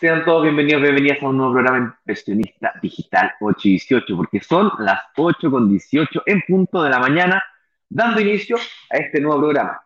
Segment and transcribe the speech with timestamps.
[0.00, 4.70] Sean todos bienvenidos, bienvenidas a un nuevo programa Inversionista Digital 8 y 18, porque son
[4.78, 7.42] las 8 con 18 en punto de la mañana,
[7.88, 8.58] dando inicio
[8.90, 9.80] a este nuevo programa.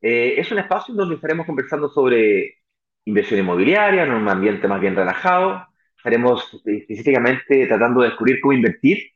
[0.00, 2.56] Eh, es un espacio donde estaremos conversando sobre
[3.04, 5.64] inversión inmobiliaria, en un ambiente más bien relajado.
[5.96, 9.12] Estaremos específicamente tratando de descubrir cómo invertir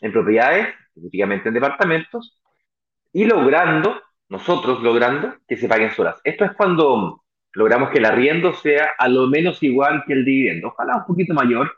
[0.00, 2.42] en propiedades, específicamente en departamentos,
[3.12, 6.20] y logrando, nosotros logrando, que se paguen solas.
[6.24, 7.21] Esto es cuando
[7.54, 10.68] logramos que el arriendo sea a lo menos igual que el dividendo.
[10.68, 11.70] Ojalá un poquito mayor,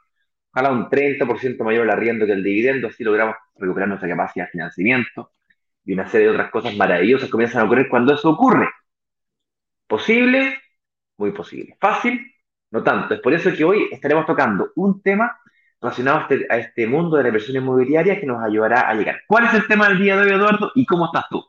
[0.53, 4.53] ojalá un 30% mayor el arriendo que el dividendo, así logramos recuperar nuestra capacidad de
[4.53, 5.33] financiamiento
[5.85, 8.69] y una serie de otras cosas maravillosas comienzan a ocurrir cuando eso ocurre.
[9.87, 10.59] ¿Posible?
[11.19, 11.77] Muy posible.
[11.81, 12.21] ¿Fácil?
[12.71, 13.15] No tanto.
[13.15, 15.39] Es por eso que hoy estaremos tocando un tema
[15.81, 19.21] relacionado a este, a este mundo de la inversión inmobiliaria que nos ayudará a llegar.
[19.27, 20.73] ¿Cuál es el tema del día de hoy, Eduardo?
[20.75, 21.45] ¿Y cómo estás tú?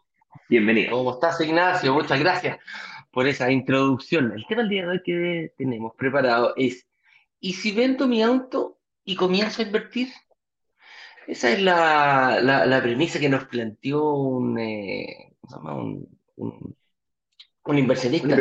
[0.50, 0.92] Bienvenido.
[0.92, 1.94] ¿Cómo estás, Ignacio?
[1.94, 2.60] Muchas gracias
[3.16, 4.34] por esa introducción.
[4.34, 6.86] El tema del día de hoy que tenemos preparado es,
[7.40, 10.10] ¿y si vendo mi auto y comienzo a invertir?
[11.26, 16.76] Esa es la, la, premisa que nos planteó un, eh, un, un,
[17.64, 18.36] un inversionista.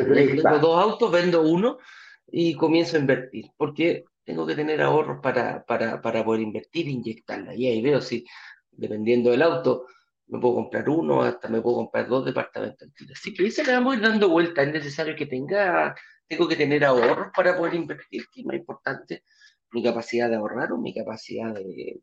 [0.59, 1.79] Dos autos, vendo uno
[2.27, 7.55] y comienzo a invertir, porque tengo que tener ahorros para, para, para poder invertir, inyectarla.
[7.55, 8.27] Y ahí veo si,
[8.73, 9.87] dependiendo del auto,
[10.27, 12.89] me puedo comprar uno, hasta me puedo comprar dos departamentos.
[13.25, 14.63] Pero eso le vamos a ir dando vuelta.
[14.63, 15.95] Es necesario que tenga,
[16.27, 19.25] tengo que tener ahorros para poder invertir, que es más importante,
[19.73, 22.01] mi capacidad de ahorrar o mi capacidad de,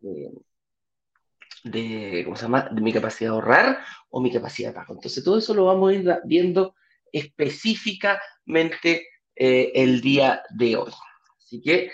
[1.64, 2.70] de, ¿cómo se llama?
[2.74, 4.94] Mi capacidad de ahorrar o mi capacidad de pago.
[4.94, 6.76] Entonces, todo eso lo vamos a ir viendo
[7.12, 10.92] específicamente eh, el día de hoy.
[11.40, 11.92] Así que,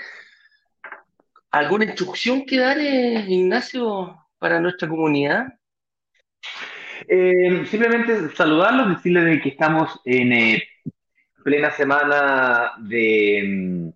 [1.52, 5.57] ¿alguna instrucción que dar, eh, Ignacio, para nuestra comunidad?
[7.08, 10.64] Eh, simplemente saludarlos, decirles que estamos en eh,
[11.44, 13.90] plena semana de mm,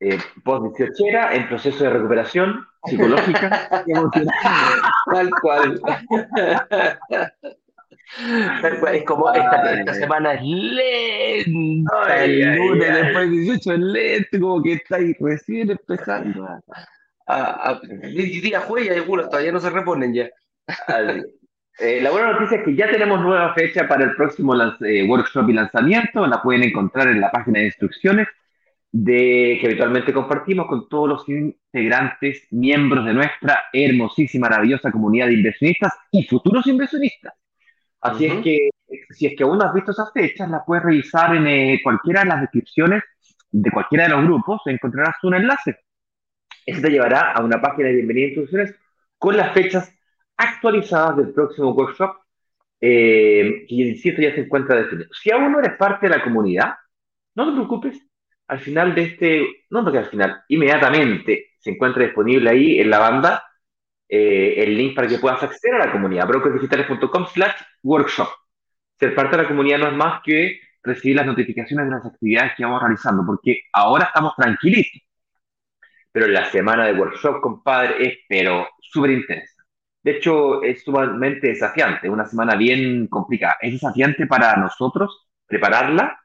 [0.00, 3.92] eh, post-18, en proceso de recuperación psicológica y
[5.12, 5.80] Tal cual.
[8.92, 14.72] Es como esta, semana es lenta, el lunes después de 18 es lento, como que
[14.74, 16.60] está ahí recién empezando a,
[17.26, 20.30] a, a, día juega y algunos todavía no se reponen ya.
[21.78, 25.50] Eh, la buena noticia es que ya tenemos nueva fecha para el próximo eh, workshop
[25.50, 26.26] y lanzamiento.
[26.26, 28.28] La pueden encontrar en la página de instrucciones
[28.90, 35.34] de, que habitualmente compartimos con todos los integrantes, miembros de nuestra hermosísima, maravillosa comunidad de
[35.34, 37.34] inversionistas y futuros inversionistas.
[38.00, 38.70] Así es que,
[39.10, 42.20] si es que aún no has visto esas fechas, las puedes revisar en eh, cualquiera
[42.20, 43.02] de las descripciones
[43.50, 44.62] de cualquiera de los grupos.
[44.66, 45.76] Encontrarás un enlace.
[46.64, 48.74] Ese te llevará a una página de bienvenida e instrucciones
[49.18, 49.92] con las fechas
[50.36, 52.16] actualizadas del próximo workshop,
[52.80, 55.08] eh, que insisto ya se encuentra definido.
[55.12, 56.74] Si aún no eres parte de la comunidad,
[57.34, 58.00] no te preocupes,
[58.48, 62.98] al final de este, no porque al final, inmediatamente se encuentra disponible ahí en la
[62.98, 63.44] banda
[64.08, 68.28] eh, el link para que puedas acceder a la comunidad, brokersdigitales.com slash workshop.
[68.98, 72.52] Ser parte de la comunidad no es más que recibir las notificaciones de las actividades
[72.56, 75.02] que vamos realizando, porque ahora estamos tranquilitos.
[76.12, 79.55] Pero la semana de workshop, compadre, es pero súper intensa.
[80.06, 83.56] De hecho, es sumamente desafiante, una semana bien complicada.
[83.60, 86.20] Es desafiante para nosotros prepararla,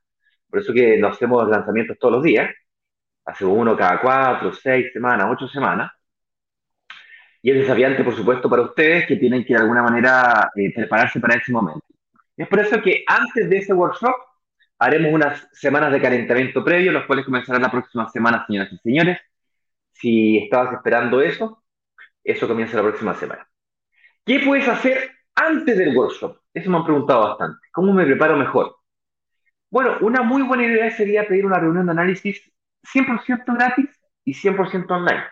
[0.47, 2.51] por eso que nos hacemos lanzamientos todos los días.
[3.25, 5.91] Hacemos uno cada cuatro, seis semanas, ocho semanas.
[7.41, 11.19] Y es desafiante, por supuesto, para ustedes que tienen que de alguna manera eh, prepararse
[11.19, 11.83] para ese momento.
[12.37, 14.13] Es por eso que antes de ese workshop
[14.77, 19.19] haremos unas semanas de calentamiento previo, los cuales comenzarán la próxima semana, señoras y señores.
[19.93, 21.63] Si estabas esperando eso,
[22.23, 23.50] eso comienza la próxima semana.
[24.25, 26.37] ¿Qué puedes hacer antes del workshop?
[26.53, 27.67] Eso me han preguntado bastante.
[27.71, 28.75] ¿Cómo me preparo mejor?
[29.69, 32.41] Bueno, una muy buena idea sería pedir una reunión de análisis
[32.83, 33.89] 100% gratis
[34.25, 35.23] y 100% online.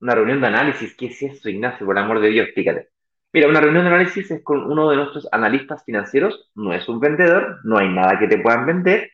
[0.00, 1.86] Una reunión de análisis, ¿qué es eso, Ignacio?
[1.86, 2.88] Por amor de Dios, explícate.
[3.32, 6.98] Mira, una reunión de análisis es con uno de nuestros analistas financieros, no es un
[7.00, 9.10] vendedor, no hay nada que te puedan vender,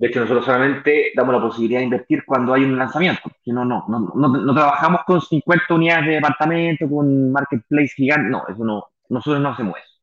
[0.00, 3.30] de hecho, nosotros solamente damos la posibilidad de invertir cuando hay un lanzamiento.
[3.44, 8.30] Que no, no, no, no, trabajamos con 50 unidades de departamento, con marketplace gigante.
[8.30, 10.00] No, eso no, nosotros no hacemos eso.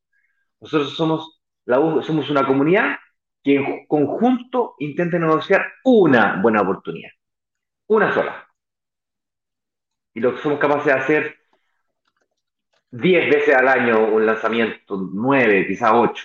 [0.62, 2.98] Nosotros somos, la, somos una comunidad
[3.44, 7.10] que en conjunto intenta negociar una buena oportunidad.
[7.88, 8.48] Una sola.
[10.14, 11.36] Y lo que somos capaces de hacer
[12.92, 16.24] 10 veces al año un lanzamiento, 9, quizá 8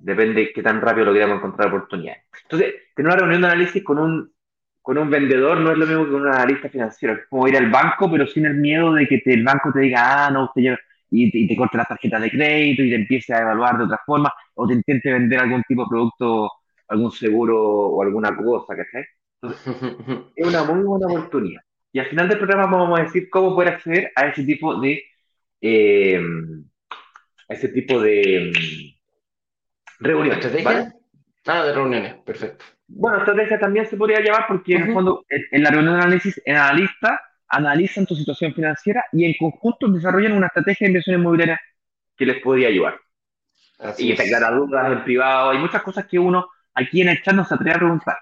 [0.00, 2.24] Depende de qué tan rápido lo queramos encontrar oportunidades.
[2.42, 4.32] Entonces, tener una reunión de análisis con un,
[4.80, 7.14] con un vendedor no es lo mismo que con un analista financiero.
[7.14, 10.26] Es como ir al banco, pero sin el miedo de que el banco te diga,
[10.26, 10.78] ah, no, usted lleva,
[11.10, 14.32] y, te corte las tarjetas de crédito y te empiece a evaluar de otra forma,
[14.54, 16.50] o te intente vender algún tipo de producto
[16.88, 19.04] algún seguro o alguna cosa, ¿cachai?
[20.36, 21.62] es una muy buena oportunidad.
[21.92, 25.02] Y al final del programa vamos a decir cómo poder acceder a ese tipo de
[25.60, 26.20] eh,
[27.48, 28.52] a ese tipo de
[30.00, 30.44] reuniones.
[30.44, 30.94] ¿Estrategia?
[31.46, 32.64] Ah, de reuniones, perfecto.
[32.88, 36.40] Bueno, estrategia también se podría llamar porque en el fondo en la reunión de análisis
[36.44, 41.60] el analista analizan tu situación financiera y en conjunto desarrollan una estrategia de inversión inmobiliaria
[42.16, 42.98] que les podría ayudar.
[43.96, 45.50] y te aclara dudas en privado.
[45.50, 48.18] Hay muchas cosas que uno aquí en el chat no se atreve a preguntar.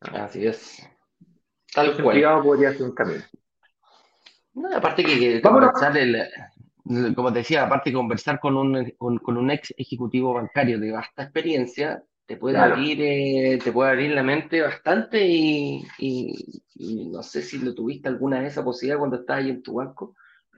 [0.00, 0.88] Así es.
[1.74, 2.16] Tal cual.
[2.16, 3.22] En privado podría ser un camino.
[4.54, 6.26] No, aparte que, conversar el,
[7.14, 11.22] como te decía, aparte de conversar con un, con, un ex ejecutivo bancario de vasta
[11.22, 15.84] experiencia, te puede abrir, eh, te puede abrir la mente bastante y,
[17.12, 20.14] no sé si lo tuviste alguna vez esa posibilidad cuando estabas ahí en tu banco.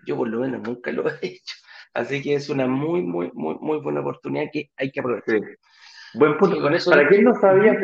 [0.07, 1.55] Yo por lo menos nunca lo he hecho.
[1.95, 5.41] Así que es una muy, muy, muy, muy buena oportunidad que hay que aprovechar.
[6.15, 6.61] Buen punto.
[6.61, 7.79] con eso para quien no sabía,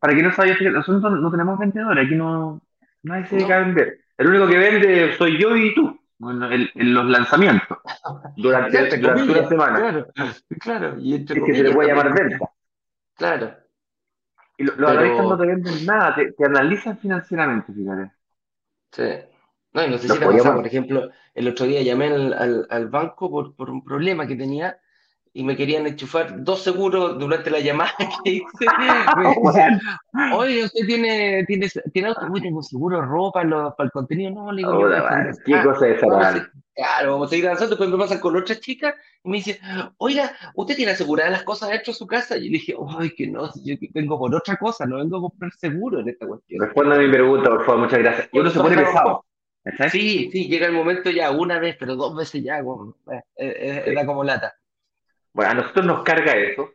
[0.00, 2.62] para quien no sabía, nosotros no tenemos vendedores, aquí no,
[3.02, 4.00] nadie se dedica a vender.
[4.16, 6.03] El único que vende soy yo y tú.
[6.30, 7.78] En, los lanzamientos
[8.36, 9.78] durante, durante una semana.
[9.78, 10.06] Claro,
[10.60, 11.00] claro.
[11.00, 12.50] Y es que se le puede llamar venta.
[13.16, 13.54] Claro.
[14.56, 18.12] Y los analistas no te venden nada, te, analizan financieramente, fíjate.
[18.92, 19.10] Sí.
[19.72, 23.28] No, y no sé si te por ejemplo, el otro día llamé al, al, banco
[23.28, 24.78] por, por, un problema que tenía
[25.36, 27.92] y me querían enchufar dos seguros durante la llamada
[28.24, 28.66] que hice.
[30.32, 32.26] Oye, ¿usted tiene, tiene, tiene auto?
[32.30, 34.30] Uy, tengo seguro ropa para el contenido.
[34.30, 34.88] No, le digo,
[35.44, 37.70] ¿Qué cosa es esa, Claro, vamos a seguir avanzando.
[37.70, 38.94] Después me pasan con otra chica
[39.24, 39.60] y me dice,
[39.98, 42.36] oiga, ¿usted tiene aseguradas las cosas dentro de su casa?
[42.36, 45.20] Y yo le dije, ay, que no, yo vengo por otra cosa, no vengo a
[45.20, 46.64] comprar seguro en esta cuestión.
[46.64, 48.28] Responda a mi pregunta, por favor, muchas gracias.
[48.32, 49.24] Y uno se pone pesado.
[49.90, 53.84] Sí, sí, llega el momento ya, una vez, pero dos veces ya, como, eh, eh,
[53.86, 54.54] eh como lata.
[55.34, 56.74] Bueno, a nosotros nos carga eso,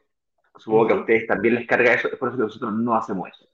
[0.57, 3.29] supongo que a ustedes también les carga eso, es por eso que nosotros no hacemos
[3.29, 3.50] eso.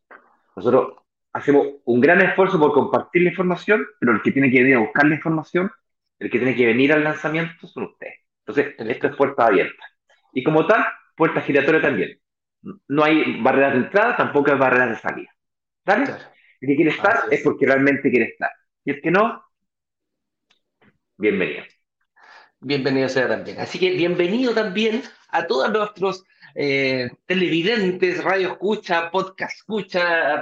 [0.56, 0.96] Nosotros
[1.32, 4.80] hacemos un gran esfuerzo por compartir la información, pero el que tiene que venir a
[4.80, 5.72] buscar la información,
[6.20, 8.16] el que tiene que venir al lanzamiento son ustedes.
[8.46, 9.84] Entonces, esto es puerta abierta.
[10.34, 10.84] Y como tal,
[11.16, 12.20] puerta giratoria también.
[12.88, 15.30] No hay barreras de entrada, tampoco hay barreras de salida.
[15.86, 16.06] ¿Vale?
[16.62, 18.52] El que quiere estar es porque realmente quiere estar.
[18.84, 19.44] Y el que no,
[21.18, 21.64] bienvenido
[22.66, 23.60] bienvenido sea también.
[23.60, 26.24] Así que bienvenido también a todos nuestros
[26.56, 30.42] eh, televidentes, radio escucha, podcast escucha,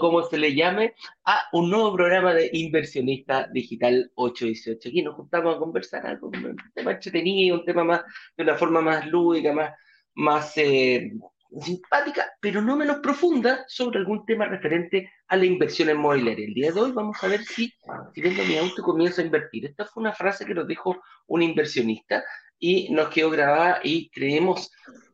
[0.00, 4.88] como se le llame, a un nuevo programa de Inversionista Digital 818.
[4.88, 8.02] Aquí nos juntamos a conversar algo, un tema entretenido, un tema más,
[8.36, 9.72] de una forma más lúdica, más,
[10.14, 11.12] más eh,
[11.60, 16.46] simpática, pero no menos profunda, sobre algún tema referente a la inversión inmobiliaria.
[16.46, 17.72] El día de hoy vamos a ver si,
[18.14, 19.66] si mi auto comienzo a invertir.
[19.66, 22.24] Esta fue una frase que nos dijo un inversionista
[22.58, 24.70] y nos quedó grabada y creemos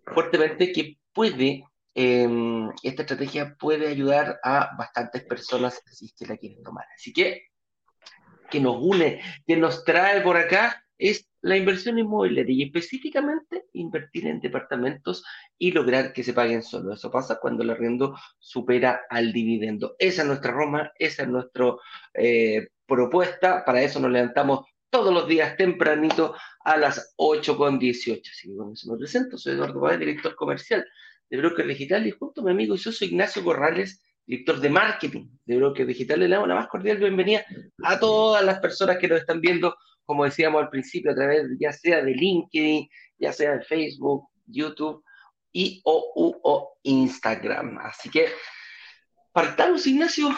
[0.07, 6.37] fuertemente que puede, em, esta estrategia puede ayudar a bastantes personas si es que la
[6.37, 6.87] quieren tomar.
[6.95, 7.49] Así que,
[8.51, 14.29] que nos une, que nos trae por acá es la inversión inmobiliaria y específicamente invertir
[14.29, 15.25] en departamentos
[15.59, 16.95] y lograr que se paguen solo.
[16.95, 19.97] Eso pasa cuando el arriendo supera al dividendo.
[19.99, 21.75] Esa es nuestra Roma, esa es nuestra
[22.15, 23.65] eh, propuesta.
[23.65, 28.21] Para eso nos levantamos todos los días tempranito a las 8.18.
[28.31, 29.37] Así que con eso me presento.
[29.37, 30.87] Soy Eduardo Páez, director comercial
[31.29, 35.29] de Broker Digital y junto a mi amigo y soy Ignacio Corrales, director de marketing
[35.47, 36.21] de Broker Digital.
[36.21, 37.45] Le damos la más cordial bienvenida
[37.83, 39.75] a todas las personas que nos están viendo
[40.13, 42.87] como decíamos al principio, a través ya sea de LinkedIn,
[43.19, 45.03] ya sea de Facebook, YouTube
[45.51, 47.79] y o, Instagram.
[47.79, 48.27] Así que
[49.33, 50.29] partamos, Ignacio,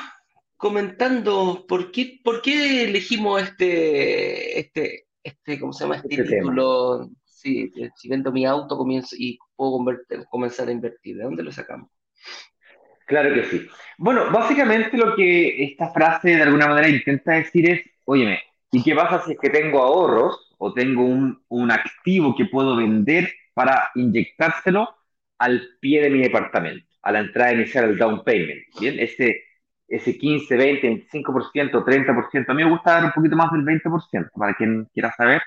[0.56, 5.96] comentando por qué, por qué elegimos este, este, este, ¿cómo se llama?
[5.96, 7.10] Este, este título.
[7.26, 7.72] si
[8.08, 9.84] vendo mi auto comienzo y puedo
[10.30, 11.16] comenzar a invertir.
[11.16, 11.90] ¿De dónde lo sacamos?
[13.08, 13.66] Claro que sí.
[13.98, 18.40] Bueno, básicamente lo que esta frase de alguna manera intenta decir es, óyeme,
[18.74, 22.74] ¿Y qué pasa si es que tengo ahorros o tengo un, un activo que puedo
[22.76, 24.88] vender para inyectárselo
[25.38, 28.62] al pie de mi departamento, a la entrada inicial del down payment?
[28.80, 29.42] Bien, ese,
[29.86, 34.30] ese 15, 20, 25%, 30%, a mí me gusta dar un poquito más del 20%,
[34.36, 35.40] para quien quiera saber.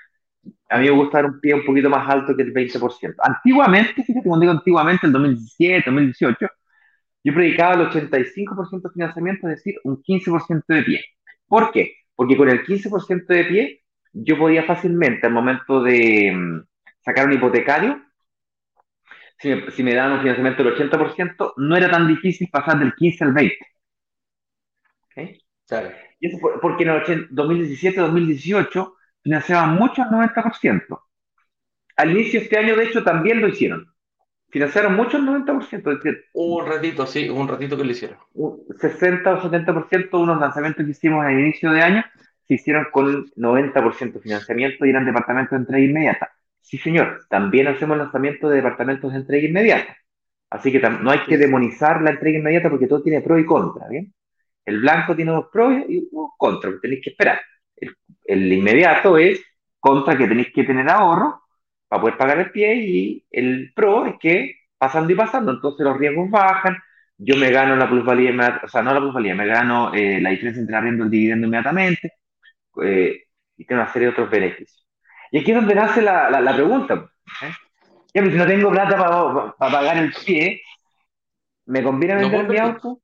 [0.70, 3.14] A mí me gusta dar un pie un poquito más alto que el 20%.
[3.22, 6.46] Antiguamente, fíjate, cuando digo antiguamente, el 2017, 2018,
[7.24, 11.04] yo predicaba el 85% de financiamiento, es decir, un 15% de pie.
[11.46, 11.92] ¿Por qué?
[12.18, 16.64] Porque con el 15% de pie, yo podía fácilmente, al momento de mm,
[17.04, 18.02] sacar un hipotecario,
[19.38, 22.92] si me, si me daban un financiamiento del 80%, no era tan difícil pasar del
[22.96, 23.56] 15 al 20.
[25.04, 25.38] ¿Okay?
[26.18, 31.00] Y eso porque en el 2017-2018 financiaban mucho al 90%.
[31.98, 33.94] Al inicio de este año, de hecho, también lo hicieron.
[34.50, 38.18] Financiaron mucho el 90%, es decir, Un ratito, sí, un ratito que lo hicieron.
[38.34, 42.04] un 60 o 70% de unos lanzamientos que hicimos al inicio de año
[42.46, 46.30] se hicieron con 90% de financiamiento y eran departamentos de entrega inmediata.
[46.60, 49.96] Sí, señor, también hacemos lanzamientos de departamentos de entrega inmediata.
[50.50, 53.86] Así que no hay que demonizar la entrega inmediata porque todo tiene pro y contra,
[53.88, 54.14] ¿bien?
[54.64, 57.40] El blanco tiene dos pros y dos contras, que tenéis que esperar.
[57.76, 59.42] El, el inmediato es
[59.80, 61.42] contra que tenéis que tener ahorro
[61.88, 65.96] para poder pagar el pie y el pro es que pasando y pasando, entonces los
[65.98, 66.76] riesgos bajan,
[67.16, 70.60] yo me gano la plusvalía, o sea, no la plusvalía, me gano eh, la diferencia
[70.60, 72.12] entre arriendo y el dividendo inmediatamente
[72.82, 73.24] eh,
[73.56, 74.86] y tengo una serie de otros beneficios.
[75.32, 76.94] Y aquí es donde nace la, la, la pregunta.
[77.42, 77.50] ¿eh?
[78.14, 80.62] Ya, pero si no tengo plata para pagar el pie,
[81.66, 83.00] ¿me conviene No vender puedo mi auto?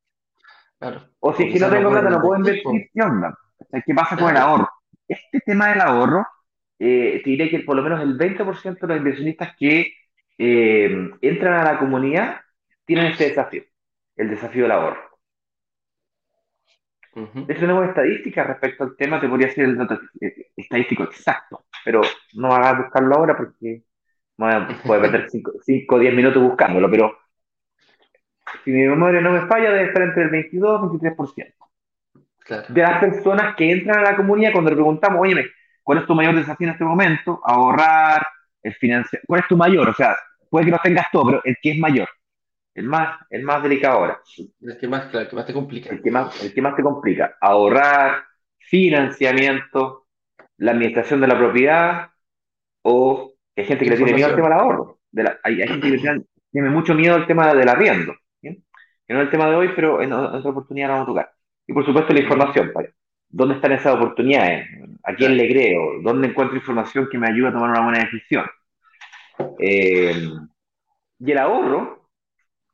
[0.79, 1.09] Claro.
[1.21, 3.37] O si es que no tengo plata, no puedo invertir, ¿qué onda?
[3.85, 4.47] ¿Qué pasa con el Claro.
[4.49, 4.71] ahorro?
[5.09, 6.27] Este tema del ahorro,
[6.79, 9.95] eh, te diré que por lo menos el 20% de los inversionistas que
[10.39, 12.41] eh, entran a la comunidad
[12.85, 13.63] tienen este desafío,
[14.17, 15.01] el desafío del ahorro.
[17.17, 17.47] Ujú.
[17.47, 21.67] De hecho, tenemos estadísticas respecto al tema, te podría decir el dato eh, estadístico exacto,
[21.85, 22.03] pero
[22.35, 23.83] no hagas buscarlo ahora porque
[24.37, 27.17] bueno, puede perder 5 o 10 minutos buscándolo, pero
[28.65, 31.55] si mi memoria no me falla, debe estar entre el 22 y 23%.
[32.45, 32.67] Claro.
[32.69, 35.47] de las personas que entran a la comunidad cuando le preguntamos, oye,
[35.85, 37.41] ¿cuál es tu mayor desafío en este momento?
[37.45, 38.27] Ahorrar,
[38.63, 39.91] el financiar, ¿cuál es tu mayor?
[39.91, 40.17] O sea,
[40.51, 42.09] puede que no tengas todo, pero el que es mayor,
[42.75, 44.21] el más, el más delicado ahora,
[44.63, 45.91] El que más, claro, el que más te complica.
[45.91, 48.25] el que más, el que más te complica, ahorrar,
[48.59, 50.07] financiamiento,
[50.59, 52.11] la administración de la propiedad,
[52.83, 55.01] o hay gente que le tiene miedo al tema del ahorro.
[55.11, 58.65] De la- hay, hay gente que le tiene, mucho miedo al tema del arriendo, ¿bien?
[59.07, 61.33] que no es el tema de hoy, pero en otra oportunidad lo vamos a tocar.
[61.67, 62.95] Y por supuesto la información, ¿vale?
[63.35, 64.69] ¿Dónde están esas oportunidades?
[65.03, 66.01] ¿A quién le creo?
[66.03, 68.47] ¿Dónde encuentro información que me ayude a tomar una buena decisión?
[69.59, 70.29] Eh,
[71.19, 72.11] y el ahorro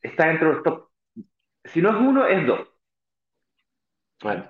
[0.02, 0.88] está dentro de los top.
[1.64, 2.68] Si no es uno, es dos.
[4.22, 4.44] Bueno,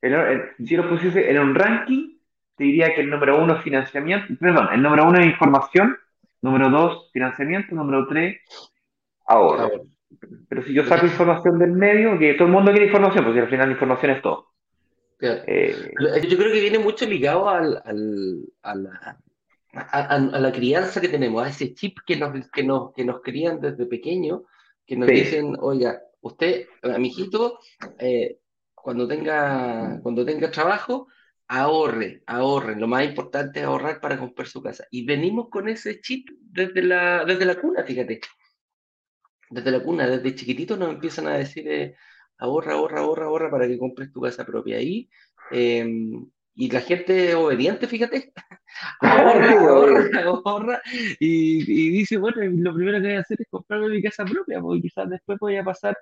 [0.00, 2.16] El- el- si lo pusiese en un ranking,
[2.56, 5.94] te diría que el número uno es financiamiento, perdón, el número uno es información,
[6.40, 8.40] número dos, financiamiento, número tres,
[9.26, 9.70] ahorro.
[10.48, 13.48] Pero si yo saco información del medio, que todo el mundo quiere información, porque al
[13.50, 14.48] final la información es todo.
[15.20, 15.42] Claro.
[15.46, 15.92] Eh,
[16.28, 19.18] Yo creo que viene mucho ligado al, al- a, la,
[19.72, 23.60] a, la crianza que tenemos, a ese chip que nos, que nos, que nos crían
[23.60, 24.42] desde pequeño,
[24.84, 25.14] que nos Sí.
[25.14, 27.60] dicen, oiga, usted, a mi hijito,
[27.98, 28.38] eh,
[28.74, 31.06] cuando tenga, cuando tenga trabajo,
[31.48, 32.76] ahorre, ahorre.
[32.76, 34.86] Lo más importante es ahorrar para comprar su casa.
[34.90, 38.20] Y venimos con ese chip desde la, desde la cuna, fíjate.
[39.50, 41.94] Desde la cuna, desde chiquitito nos empiezan a decir, eh,
[42.40, 44.76] ahorra, ahorra, ahorra, ahorra para que compres tu casa propia.
[44.78, 45.08] Ahí,
[45.52, 45.86] eh,
[46.54, 48.32] y la gente obediente, fíjate,
[49.00, 50.82] ahorra, ahorra, ahorra,
[51.20, 54.60] y, y dice, bueno, lo primero que voy a hacer es comprarme mi casa propia,
[54.60, 55.96] porque quizás después voy a pasar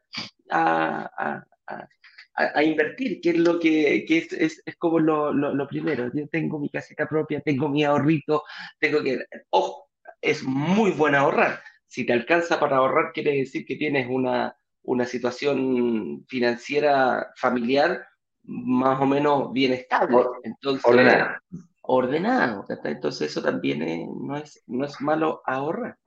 [0.50, 1.88] a, a- a-
[2.37, 5.68] a- a invertir, que es lo que, que es, es, es como lo, lo, lo
[5.68, 6.11] primero.
[6.14, 8.45] Yo tengo mi casita propia, tengo mi ahorrito,
[8.78, 9.90] tengo que, ojo,
[10.21, 11.61] es muy bueno ahorrar.
[11.87, 14.57] Si te alcanza para ahorrar, quiere decir que tienes una,
[14.88, 18.07] una situación financiera familiar
[18.45, 20.16] más o menos bien estable.
[20.42, 21.42] Entonces, ordenada.
[21.83, 22.64] ordenado.
[22.85, 25.99] Entonces eso también es- no, es, no es malo ahorrar.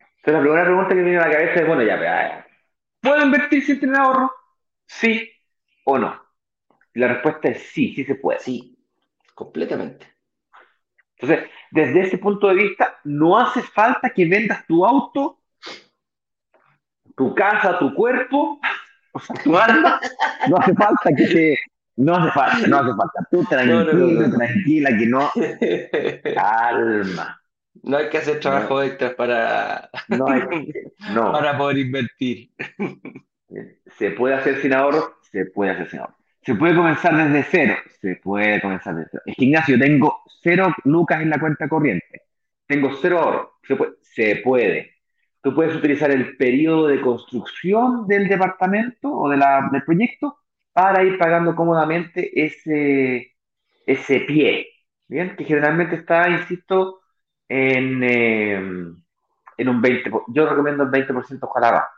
[0.00, 2.46] Entonces la primera pregunta que me viene a la cabeza es, bueno, ya, ah,
[3.00, 4.32] ¿puedo invertir sin tener ahorro?
[4.86, 5.30] ¿Sí
[5.84, 6.20] o no?
[6.92, 8.40] Y la respuesta es sí, sí se puede.
[8.40, 8.76] Sí,
[9.34, 10.12] completamente.
[11.18, 15.35] Entonces, desde ese punto de vista, no hace falta que vendas tu auto,
[17.16, 18.60] tu casa, tu cuerpo,
[19.12, 20.00] o sea, tu alma.
[20.48, 21.58] No hace falta que te...
[21.96, 23.28] No hace falta, no hace falta.
[23.30, 24.36] Tú tranquilo, No, no, no, no.
[24.36, 25.30] tranquila, que no...
[26.34, 27.40] Calma.
[27.82, 31.32] No hay que hacer trabajo extras para, No hay que- No.
[31.32, 32.50] para poder invertir.
[33.98, 35.16] ¿Se puede hacer sin ahorro?
[35.30, 36.16] Se puede hacer sin ahorro.
[36.42, 37.76] ¿Se puede comenzar desde cero?
[38.00, 39.22] Se puede comenzar desde cero.
[39.26, 42.22] Es que Ignacio, tengo cero lucas en la cuenta corriente.
[42.66, 43.52] Tengo cero ahorro.
[43.66, 43.92] Se puede.
[44.02, 44.95] Se puede.
[45.46, 50.40] Tú puedes utilizar el periodo de construcción del departamento o de la- del proyecto
[50.72, 53.36] para ir pagando cómodamente ese,
[53.86, 54.66] ese pie.
[55.06, 55.36] ¿Bien?
[55.36, 56.98] Que generalmente está, insisto,
[57.48, 60.24] en, eh, en un 20%.
[60.34, 61.88] Yo recomiendo el 20%, ojalá va.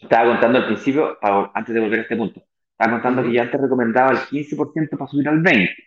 [0.00, 3.42] Estaba contando al principio, para- antes de volver a este punto, estaba contando que yo
[3.42, 5.82] antes recomendaba el 15% para subir al 20%,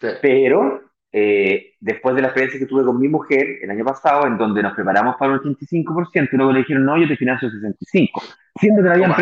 [0.00, 0.08] Sí.
[0.20, 4.38] pero eh, después de la experiencia que tuve con mi mujer el año pasado, en
[4.38, 7.54] donde nos preparamos para el 85%, y luego le dijeron, no, yo te financio el
[7.54, 8.10] 65%,
[8.60, 9.14] siendo que lo habían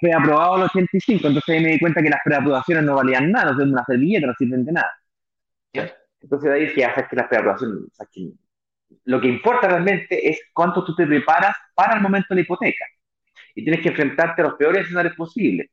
[0.00, 3.58] preaprobado el 85%, entonces ahí me di cuenta que las preaprobaciones no valían nada, no
[3.58, 4.90] son una servilleta, no sirven de nada.
[5.72, 5.92] Claro.
[6.20, 7.78] Entonces de ahí dije, ah, sabes que las preaprobaciones,
[8.10, 8.32] que
[9.04, 12.84] lo que importa realmente es cuánto tú te preparas para el momento de la hipoteca.
[13.54, 15.68] Y tienes que enfrentarte a los peores escenarios posibles.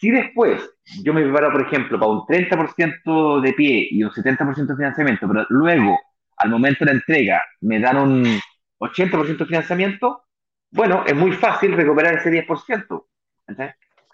[0.00, 0.70] Si después
[1.02, 5.26] yo me preparo, por ejemplo, para un 30% de pie y un 70% de financiamiento,
[5.28, 5.98] pero luego,
[6.36, 8.40] al momento de la entrega, me dan un
[8.78, 10.24] 80% de financiamiento,
[10.70, 13.04] bueno, es muy fácil recuperar ese 10%.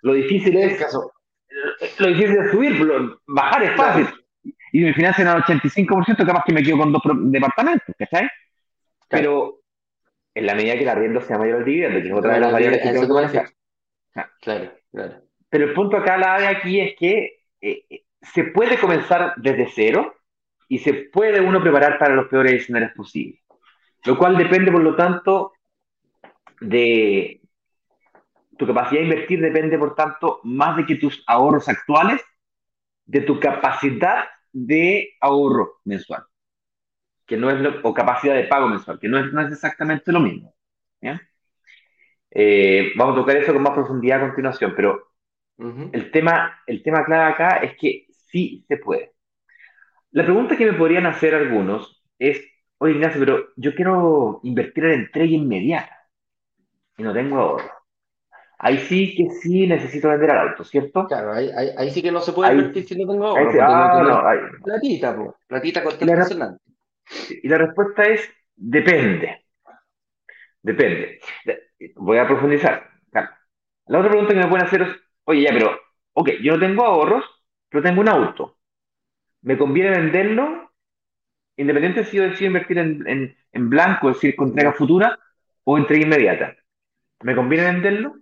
[0.03, 0.87] Lo difícil es...
[1.99, 4.07] Lo difícil es subirlo, bajar es fácil.
[4.73, 8.29] Y me financian al 85%, capaz que me quedo con dos departamentos, ¿cachai?
[9.09, 9.61] Pero
[10.35, 12.53] en la medida que el arriendo sea mayor al dividendo, que es otra de las
[12.53, 13.51] variables que tengo que manejar.
[14.41, 15.23] Claro, claro.
[15.51, 19.69] Pero el punto acá la de aquí es que eh, eh, se puede comenzar desde
[19.75, 20.15] cero
[20.69, 23.41] y se puede uno preparar para los peores escenarios posibles.
[24.05, 25.53] Lo cual depende, por lo tanto,
[26.61, 27.41] de
[28.57, 32.23] tu capacidad de invertir, depende, por tanto, más de que tus ahorros actuales,
[33.05, 36.25] de tu capacidad de ahorro mensual,
[37.27, 40.21] que no es o capacidad de pago mensual, que no es, no es exactamente lo
[40.21, 40.55] mismo.
[42.33, 45.10] Eh, vamos a tocar eso con más profundidad a continuación, pero
[45.93, 49.13] el, tema, el tema clave acá es que sí se puede.
[50.13, 52.41] La pregunta que me podrían hacer algunos es,
[52.79, 55.97] oye Ignacio, pero yo quiero invertir en entrega inmediata
[56.97, 57.71] y no tengo ahorro.
[58.59, 61.07] Ahí sí que sí necesito vender al auto, ¿cierto?
[61.07, 63.51] Claro, ahí, ahí, sí que no se puede invertir si no tengo ahorro.
[63.63, 65.83] ah, no, platita, pues, platita
[67.43, 69.45] y la respuesta es depende.
[70.63, 71.21] Depende.
[71.97, 72.89] Voy a profundizar.
[73.87, 75.79] La otra pregunta que me pueden hacer es, oye, ya, pero,
[76.15, 77.25] ok, yo no tengo ahorros,
[77.69, 78.59] pero tengo un auto.
[79.43, 80.73] ¿Me conviene venderlo?
[81.57, 85.19] Independiente si yo decido invertir en, en, blanco, es decir, con entrega futura
[85.65, 86.57] o entrega inmediata.
[87.23, 88.17] ¿Me conviene venderlo?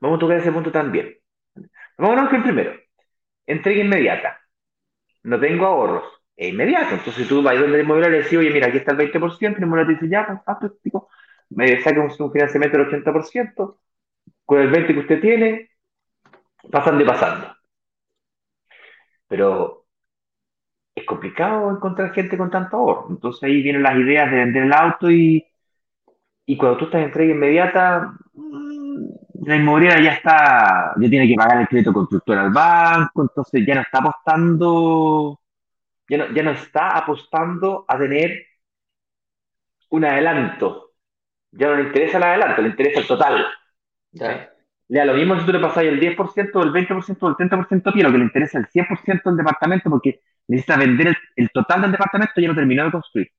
[0.00, 1.16] Vamos a tocar ese punto también.
[1.98, 2.72] Vamos a primero.
[3.46, 4.40] Entrega inmediata.
[5.24, 6.04] No tengo ahorros.
[6.36, 6.94] Es inmediato.
[6.94, 9.56] Entonces tú vas a donde el inmobiliario y le oye, mira, aquí está el 20%,
[9.56, 11.08] el inmobiliario te dice, ya, fantástico.
[11.50, 13.78] Me saca un financiamiento del 80%.
[14.44, 15.70] Con el 20% que usted tiene,
[16.70, 17.46] pasan de pasando.
[19.28, 19.84] Pero
[20.94, 23.06] es complicado encontrar gente con tanto ahorro.
[23.10, 25.44] Entonces ahí vienen las ideas de vender el auto y,
[26.46, 29.06] y cuando tú estás en entrega inmediata, mm,
[29.46, 33.74] la inmobiliaria ya está, ya tiene que pagar el crédito constructor al banco, entonces ya
[33.74, 35.40] no está apostando,
[36.08, 38.32] ya no, ya no está apostando a tener
[39.90, 40.92] un adelanto.
[41.52, 43.46] Ya no le interesa el adelanto, le interesa el total.
[44.88, 47.34] Le da lo mismo si tú le pasas el 10% o el 20% o el
[47.36, 51.50] 30% a pie, lo que le interesa el 100% del departamento porque necesita vender el,
[51.50, 53.30] total del departamento y ya lo terminó de construir.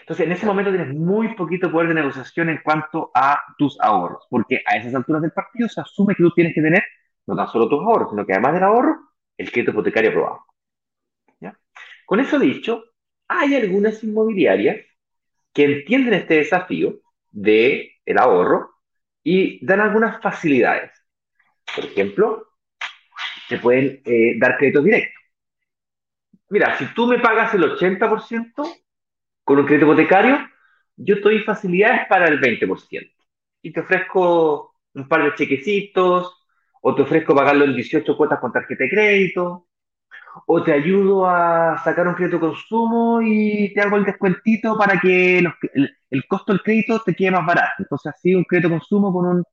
[0.00, 4.26] Entonces, en ese momento tienes muy poquito poder de negociación en cuanto a tus ahorros,
[4.28, 6.82] porque a esas alturas del partido se asume que tú tienes que tener
[7.26, 8.98] no tan solo tus ahorros, sino que además del ahorro,
[9.36, 10.44] el crédito hipotecario aprobado.
[11.40, 11.58] ¿Ya?
[12.04, 12.84] Con eso dicho,
[13.28, 14.76] hay algunas inmobiliarias
[15.54, 18.73] que entienden este desafío del el ahorro
[19.24, 20.92] y dan algunas facilidades.
[21.74, 22.46] Por ejemplo,
[23.48, 25.22] te pueden eh, dar créditos directos.
[26.50, 28.52] Mira, si tú me pagas el 80%
[29.42, 30.38] con un crédito hipotecario,
[30.96, 33.10] yo te doy facilidades para el 20%.
[33.62, 36.44] Y te ofrezco un par de chequecitos,
[36.82, 39.68] o te ofrezco pagarlo en 18 cuotas con tarjeta de crédito,
[40.46, 45.00] o te ayudo a sacar un crédito de consumo y te hago el descuentito para
[45.00, 45.42] que
[46.14, 47.74] el, costo del crédito te quede más barato.
[47.78, 49.44] Entonces, así un crédito consumo con un...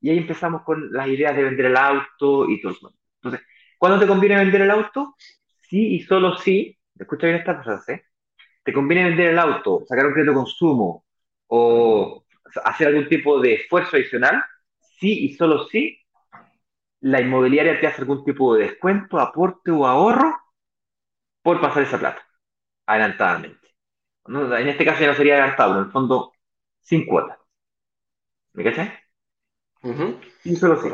[0.00, 2.94] Y ahí empezamos con las ideas de vender el auto y todo eso.
[3.22, 3.46] Entonces,
[3.78, 5.14] ¿cuándo te conviene vender el auto?
[5.68, 8.02] Sí y solo sí, escucha bien esta frase, ¿eh?
[8.62, 11.04] te conviene vender el auto, sacar un crédito consumo
[11.48, 12.24] o
[12.64, 14.42] hacer algún tipo de esfuerzo adicional,
[14.98, 15.98] sí y solo sí
[17.00, 20.36] la inmobiliaria te hace algún tipo de descuento, aporte o ahorro
[21.42, 22.22] por pasar esa plata,
[22.86, 23.61] adelantadamente.
[24.26, 26.32] En este caso ya no sería adelantado, en el fondo,
[26.80, 27.38] sin cuota.
[28.52, 28.92] ¿Me cachai?
[30.44, 30.88] Y solo sí.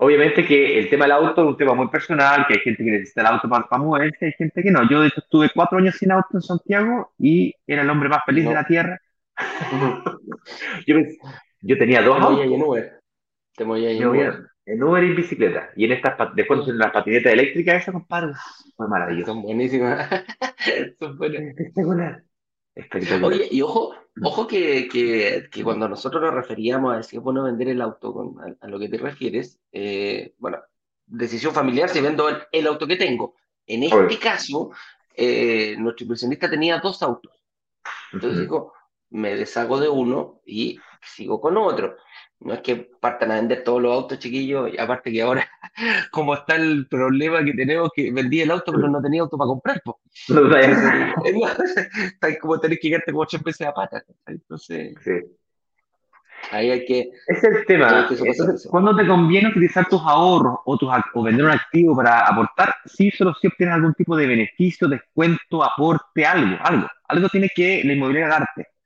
[0.00, 2.90] Obviamente que el tema del auto es un tema muy personal, que hay gente que
[2.90, 4.88] necesita el auto para, moverse, hay gente que no.
[4.88, 8.24] Yo, de hecho, estuve cuatro años sin auto en Santiago y era el hombre más
[8.24, 9.00] feliz de la tierra.
[10.86, 12.44] yo, tenía dos autos.
[12.44, 13.00] En Uber.
[13.56, 15.70] Te en en Uber y en bicicleta.
[15.76, 18.32] Y en estas, después en las patinetas eléctricas, eso, compadre,
[18.76, 19.32] fue maravilloso.
[19.32, 20.08] Son buenísimas.
[20.98, 22.22] Son buenas.
[22.74, 23.32] Espectacular.
[23.32, 27.42] Oye, y ojo, ojo que, que, que, cuando nosotros nos referíamos a si es bueno
[27.42, 30.58] vender el auto, con, a, lo que te refieres, eh, bueno,
[31.06, 33.34] decisión familiar si vendo el, auto que tengo.
[33.66, 34.70] En este caso,
[35.14, 37.32] eh, nuestro inversionista tenía dos autos.
[38.12, 38.74] Entonces dijo,
[39.10, 41.96] me deshago de uno y sigo con otro.
[42.40, 45.44] No es que partan a vender todos los autos, chiquillos, y aparte que ahora,
[46.12, 49.48] como está el problema que tenemos, que vendí el auto, pero no tenía auto para
[49.48, 49.96] comprar, pues.
[50.14, 50.30] Está
[52.40, 54.04] como tenés que quedarte con ocho veces a pata.
[54.26, 55.20] Entonces, sí.
[56.52, 57.10] ahí hay que...
[57.26, 58.08] Es el tema.
[58.70, 63.10] cuando te conviene utilizar tus ahorros o, tus, o vender un activo para aportar, sí,
[63.10, 66.86] solo si obtienes algún tipo de beneficio, descuento, aporte, algo, algo.
[67.08, 68.77] Algo tiene que la inmobiliaria darte.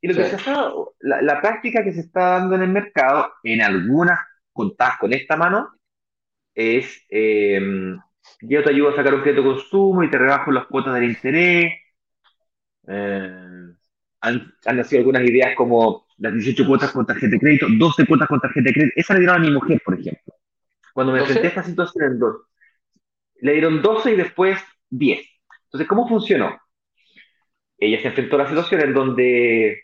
[0.00, 3.62] Y lo que se está, la, práctica que se está dando en el mercado, en
[3.62, 4.20] algunas
[4.52, 5.70] contadas con esta mano,
[6.54, 7.60] es eh,
[8.40, 11.04] yo te ayudo a sacar un crédito de consumo y te rebajo las cuotas del
[11.04, 11.72] interés.
[12.86, 13.68] Eh,
[14.20, 18.40] han, nacido algunas ideas como las 18 cuotas con tarjeta de crédito, 12 cuotas con
[18.40, 18.94] tarjeta de crédito.
[18.96, 20.34] Esa le dieron a mi mujer, por ejemplo.
[20.92, 22.36] Cuando me enfrenté a esta situación en dos,
[23.40, 24.58] le dieron 12 y después
[24.90, 25.20] 10.
[25.64, 26.58] Entonces, ¿cómo funcionó?
[27.78, 29.82] Ella se enfrentó a la situación en donde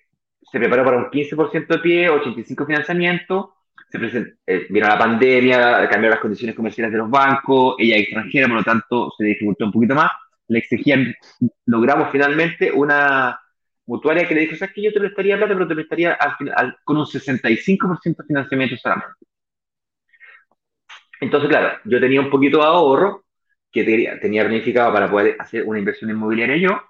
[0.50, 3.54] se preparó para un 15% de pie, 85 financiamiento,
[3.90, 8.48] se eh, vino la pandemia, cambiaron las condiciones comerciales de los bancos, ella es extranjera,
[8.48, 10.10] por lo tanto se dificultó un poquito más,
[10.48, 11.14] le exigían,
[11.66, 13.38] logramos finalmente una
[13.86, 16.96] mutuaria que le dijo, sabes que yo te prestaría plata, pero te prestaría al con
[16.96, 19.26] un 65% de financiamiento solamente.
[21.20, 23.24] Entonces, claro, yo tenía un poquito de ahorro
[23.70, 26.80] que tenía, tenía planificado para poder hacer una inversión inmobiliaria yo,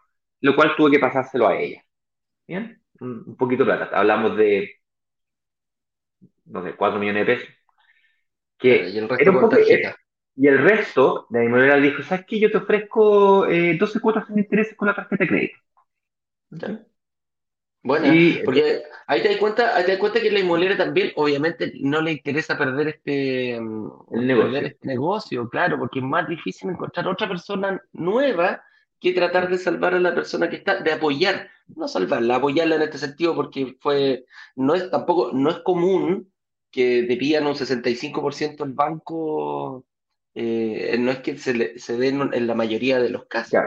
[0.40, 1.82] lo cual tuve que pasárselo a ella.
[2.46, 2.83] ¿Bien?
[3.04, 3.98] Un poquito de plata.
[3.98, 4.80] Hablamos de,
[6.46, 7.54] no sé, 4 millones de pesos.
[8.58, 9.50] Que y el resto
[10.36, 12.40] y el resto de la inmobiliaria dijo, ¿sabes qué?
[12.40, 15.58] Yo te ofrezco eh, 12 cuotas sin intereses con la tarjeta de crédito.
[17.82, 18.06] Bueno,
[18.44, 22.00] porque ahí te das cuenta, ahí te das cuenta que la inmobiliaria también, obviamente, no
[22.00, 23.60] le interesa perder este,
[24.10, 24.58] negocio.
[24.58, 28.64] este negocio, claro, porque es más difícil encontrar otra persona nueva
[28.98, 32.82] que tratar de salvar a la persona que está, de apoyar, no salvarla, apoyarla en
[32.82, 34.24] este sentido, porque fue,
[34.56, 36.32] no es tampoco, no es común
[36.70, 39.86] que pidan un 65% el banco,
[40.34, 43.60] eh, no es que se, le, se den en la mayoría de los casos.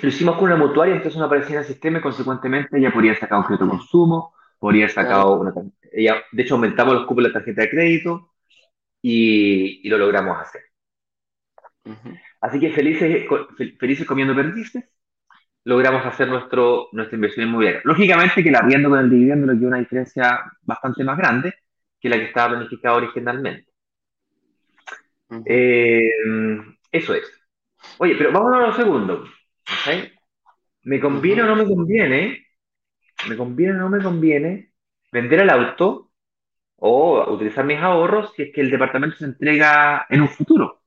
[0.00, 3.14] Lo hicimos con una mutuaria, entonces no aparecía en el sistema y consecuentemente ella podría
[3.14, 5.54] sacar un crédito de consumo, podría sacar una,
[5.92, 8.32] ella, de hecho aumentamos los cupos de la tarjeta de crédito
[9.00, 10.62] y, y lo logramos hacer.
[12.40, 13.26] Así que felices,
[13.78, 14.84] felices comiendo perdices,
[15.64, 17.80] logramos hacer nuestro, nuestra inversión inmobiliaria.
[17.84, 21.54] Lógicamente que la arriendo con el dividendo le dio una diferencia bastante más grande
[22.00, 23.72] que la que estaba planificada originalmente.
[25.46, 26.10] Eh,
[26.92, 27.24] eso es.
[27.98, 29.24] Oye, pero vamos a un segundo.
[30.82, 32.46] ¿Me conviene o no me conviene?
[33.28, 34.72] ¿Me conviene o no me conviene
[35.10, 36.10] vender el auto
[36.76, 40.82] o utilizar mis ahorros si es que el departamento se entrega en un futuro?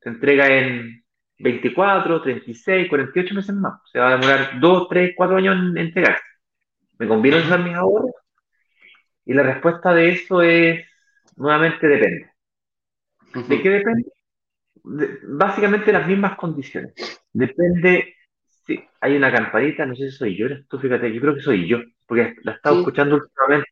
[0.00, 0.99] Se entrega en
[1.40, 3.80] 24, 36, 48 meses más.
[3.90, 6.22] Se va a demorar 2, 3, 4 años en entregarse.
[6.98, 8.12] ¿Me conviene usar mis ahorros?
[9.24, 10.84] Y la respuesta de eso es,
[11.36, 12.30] nuevamente, depende.
[13.48, 14.10] ¿De qué depende?
[14.82, 16.94] básicamente las mismas condiciones.
[17.32, 18.14] Depende
[18.66, 21.66] si hay una campanita, no sé si soy yo, tú fíjate, yo creo que soy
[21.68, 23.68] yo, porque la estaba escuchando últimamente.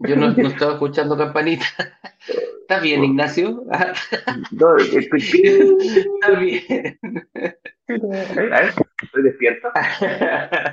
[0.00, 1.66] Yo no, no estaba escuchando campanita.
[2.60, 3.64] ¿Estás bien, Ignacio?
[4.52, 5.20] No, estoy...
[5.20, 6.98] ¿Estás bien?
[9.02, 9.68] Estoy despierto.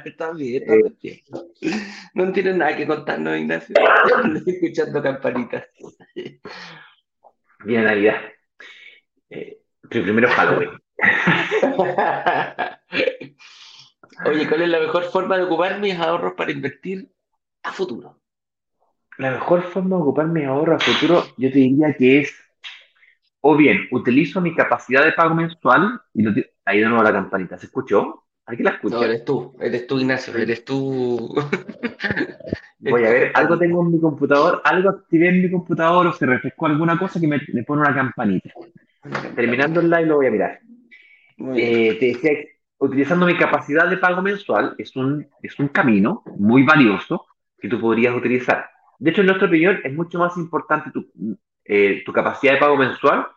[0.05, 0.83] Está bien, está eh.
[0.83, 1.47] despierto.
[2.13, 3.75] No tiene nada que contarnos, Ignacio.
[4.35, 5.65] Estoy escuchando campanitas.
[7.65, 8.21] Bien, Navidad.
[9.29, 9.59] Eh,
[9.89, 10.69] primero Halloween.
[14.25, 17.11] Oye, ¿cuál es la mejor forma de ocupar mis ahorros para invertir
[17.63, 18.21] a futuro?
[19.17, 22.35] La mejor forma de ocupar mi ahorro a futuro, yo te diría que es,
[23.41, 26.33] o bien, utilizo mi capacidad de pago mensual, y lo
[26.65, 28.25] ahí de nuevo la campanita, ¿se escuchó?
[28.45, 28.95] ¿Aquí la escucho?
[28.95, 31.35] No, eres tú, eres tú, Ignacio, eres tú.
[32.79, 36.25] Voy a ver, algo tengo en mi computador, algo activé en mi computador o se
[36.25, 38.51] refrescó alguna cosa que me, pone una campanita.
[39.35, 40.59] Terminando el live lo voy a mirar.
[41.55, 42.31] Eh, te decía,
[42.77, 47.25] utilizando mi capacidad de pago mensual, es un, es un camino muy valioso
[47.57, 48.69] que tú podrías utilizar.
[48.99, 51.05] De hecho, en nuestra opinión, es mucho más importante tu,
[51.65, 53.27] eh, tu capacidad de pago mensual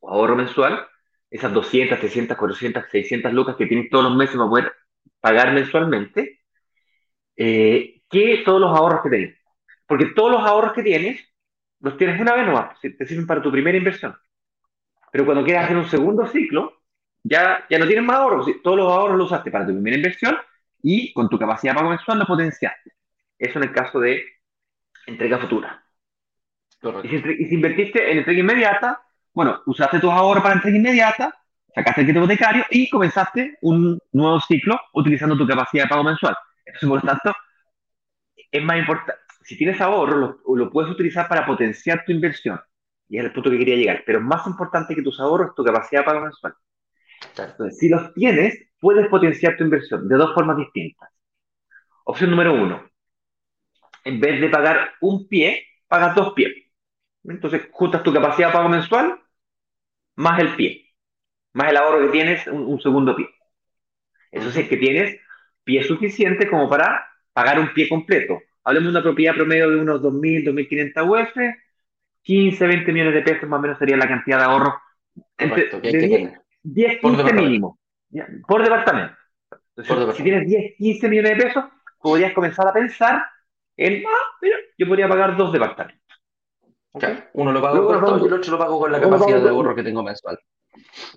[0.00, 0.86] o ahorro mensual,
[1.30, 4.72] esas 200, 300, 400, 600 lucas que tienes todos los meses para poder
[5.20, 6.40] pagar mensualmente,
[7.36, 9.38] eh, que todos los ahorros que tienes.
[9.86, 11.20] Porque todos los ahorros que tienes,
[11.80, 14.16] los tienes una vez nomás, te sirven para tu primera inversión.
[15.12, 16.82] Pero cuando quieras hacer un segundo ciclo,
[17.22, 18.46] ya, ya no tienes más ahorros.
[18.62, 20.36] Todos los ahorros los usaste para tu primera inversión
[20.82, 22.92] y con tu capacidad de pago mensual lo potenciaste.
[23.38, 24.24] Eso en el caso de
[25.06, 25.84] entrega futura.
[27.02, 31.34] Y si, invertiste en entrega inmediata, bueno, usaste tus ahorros para entrega inmediata,
[31.74, 36.36] sacaste el crédito hipotecario y comenzaste un nuevo ciclo utilizando tu capacidad de pago mensual.
[36.64, 37.34] Entonces, por lo tanto,
[38.50, 42.60] es más importante, si tienes ahorro, lo, lo puedes utilizar para potenciar tu inversión.
[43.08, 44.02] Y es el punto que quería llegar.
[44.06, 46.54] Pero más importante que tus ahorros es tu capacidad de pago mensual.
[47.36, 51.10] Entonces, si los tienes, puedes potenciar tu inversión de dos formas distintas.
[52.04, 52.82] Opción número uno.
[54.04, 56.52] En vez de pagar un pie, pagas dos pies.
[57.24, 59.20] Entonces, juntas tu capacidad de pago mensual
[60.16, 60.94] más el pie.
[61.54, 63.28] Más el ahorro que tienes, un, un segundo pie.
[64.30, 65.18] Eso es que tienes
[65.64, 68.40] pie suficiente como para pagar un pie completo.
[68.64, 71.54] Hablemos de una propiedad promedio de unos 2.000, 2.500 UF,
[72.22, 74.80] 15, 20 millones de pesos más o menos sería la cantidad de ahorro.
[75.38, 76.40] Entre, Correcto, que hay de que 10, tener.
[76.62, 77.42] 10, Por 15 departamento.
[77.42, 77.80] mínimo.
[78.10, 78.28] ¿ya?
[78.46, 79.14] Por departamento.
[79.70, 80.14] Entonces, Por departamento.
[80.16, 81.64] si tienes 10, 15 millones de pesos,
[82.00, 83.24] podrías comenzar a pensar
[83.76, 86.00] en, ah, mira, yo podría pagar dos departamentos.
[86.92, 87.00] ¿Ok?
[87.00, 89.48] Claro, uno lo pago con todo y el otro lo pago con la capacidad de
[89.48, 90.38] ahorro que tengo mensual.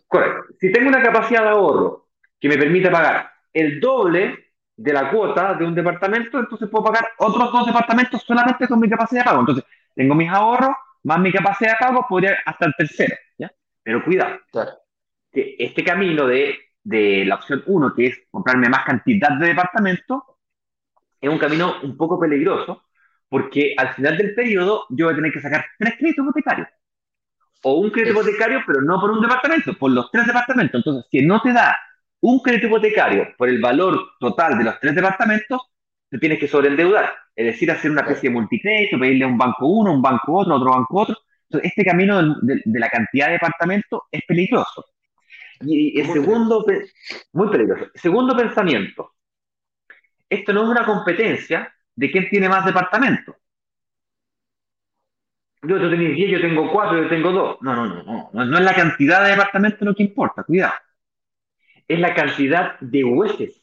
[0.08, 0.54] Correcto.
[0.60, 2.08] Si tengo una capacidad de ahorro
[2.40, 7.10] que me permite pagar el doble de la cuota de un departamento, entonces puedo pagar
[7.18, 9.40] otros dos departamentos solamente con mi capacidad de pago.
[9.42, 9.66] Entonces,
[9.96, 10.72] tengo mis ahorros
[11.04, 13.16] más mi capacidad de pago, podría hasta el tercero.
[13.38, 13.52] ¿ya?
[13.84, 14.72] Pero cuidado, Claro.
[15.32, 20.22] que este camino de, de la opción 1, que es comprarme más cantidad de departamentos,
[21.28, 22.84] es un camino un poco peligroso,
[23.30, 26.68] porque al final del periodo yo voy a tener que sacar tres créditos hipotecarios.
[27.64, 30.80] O un crédito Es- hipotecario, pero no por un departamento, por los tres departamentos.
[30.80, 31.76] Entonces, si no te da
[32.22, 35.62] un crédito hipotecario por el valor total de los tres departamentos,
[36.10, 37.14] te tienes que sobreendeudar.
[37.36, 40.56] Es decir, hacer una especie de multicrédito, pedirle a un banco uno, un banco otro,
[40.56, 41.16] otro banco otro.
[41.50, 44.86] Entonces, este camino de, de la cantidad de departamentos es peligroso.
[45.62, 46.66] Y el Muy segundo,
[47.34, 47.88] muy peligroso.
[47.96, 49.14] Segundo pensamiento.
[50.30, 53.36] Esto no es una competencia de quién tiene más departamentos.
[55.64, 57.58] Yo, tú tenés 10, yo tengo 4, yo tengo 2.
[57.62, 58.30] No, no, no, no.
[58.32, 60.74] No, no es la cantidad de departamentos lo que importa, cuidado.
[61.88, 63.62] Es la cantidad de hueses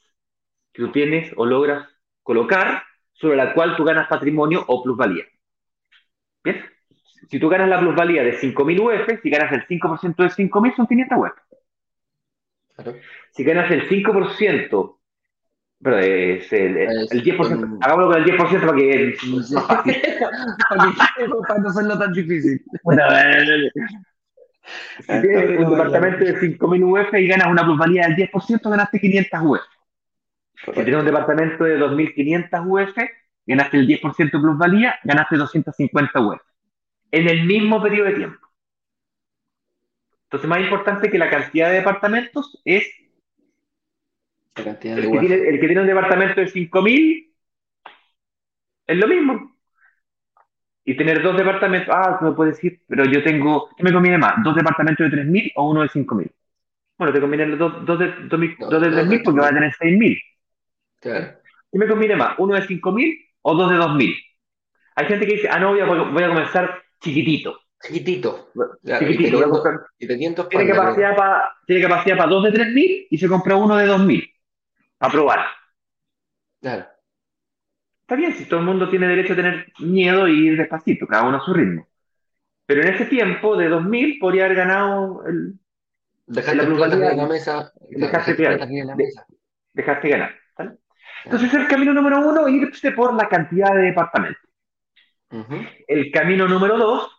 [0.73, 1.89] que tú tienes o logras
[2.23, 5.25] colocar sobre la cual tú ganas patrimonio o plusvalía.
[6.43, 6.65] ¿Bien?
[7.29, 10.87] Si tú ganas la plusvalía de 5.000 UF, si ganas el 5% de 5.000 son
[10.87, 11.33] 500 UF.
[12.75, 12.97] Claro.
[13.31, 14.99] Si ganas el 5%,
[15.85, 19.17] pero es el, el, el 10%, con- hagámoslo con el 10% para que.
[21.49, 22.63] Para no hacerlo tan difícil.
[22.83, 23.03] Bueno,
[24.99, 29.41] si tienes un departamento de 5.000 UF y ganas una plusvalía del 10%, ganaste 500
[29.43, 29.61] UF.
[30.65, 32.97] Si tienes un departamento de 2.500 UF,
[33.47, 36.41] ganaste el 10% de plusvalía, ganaste 250 UF.
[37.11, 38.39] En el mismo periodo de tiempo.
[40.25, 42.85] Entonces, más importante que la cantidad de departamentos es
[44.57, 45.21] La cantidad el de que UF.
[45.21, 47.35] tiene, el que tiene un departamento de 5.000
[48.87, 49.51] es lo mismo.
[50.87, 54.19] Y tener dos departamentos, ah, tú me puedes decir, pero yo tengo, ¿qué me conviene
[54.19, 54.35] más?
[54.45, 56.31] ¿Dos departamentos de 3.000 o uno de 5.000?
[56.99, 59.23] Bueno, te conviene los dos, dos de, dos mil- No, dos de dos de 3.000
[59.25, 60.19] porque vas a tener 6.000.
[61.01, 61.39] Claro.
[61.73, 62.39] ¿Qué me conviene más?
[62.39, 64.15] ¿Uno de 5.000 o dos de 2.000?
[64.97, 67.59] Hay gente que dice, ah, no, voy a, voy a comenzar chiquitito.
[67.83, 68.51] Chiquitito.
[68.85, 72.31] Claro, y chiquitito, voy a teniendo, comprar- y teniendo tiene capacidad para tiene capacidad para
[72.31, 74.34] dos de 3.000 y se compra uno de 2.000
[75.07, 75.41] a probar.
[76.61, 76.87] Claro.
[78.03, 81.25] Está bien, si todo el mundo tiene derecho a tener miedo y ir despacito, cada
[81.25, 81.89] uno a su ritmo.
[82.67, 85.55] Pero en ese tiempo, de 2.000, podría haber ganado, el,
[86.27, 87.73] Dejaste La de la mesa.
[87.81, 89.27] dejaste de la mesa.
[89.73, 90.35] dejaste ganar.
[90.57, 90.79] ¿vale?
[91.25, 94.43] Entonces, el camino número uno, irse por la cantidad de departamentos.
[95.87, 97.11] El camino número dos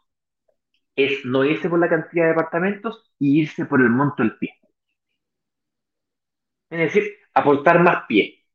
[0.96, 4.54] es no irse por la cantidad de departamentos y irse por el monto del pie.
[6.70, 8.46] Es decir, aportar más pie.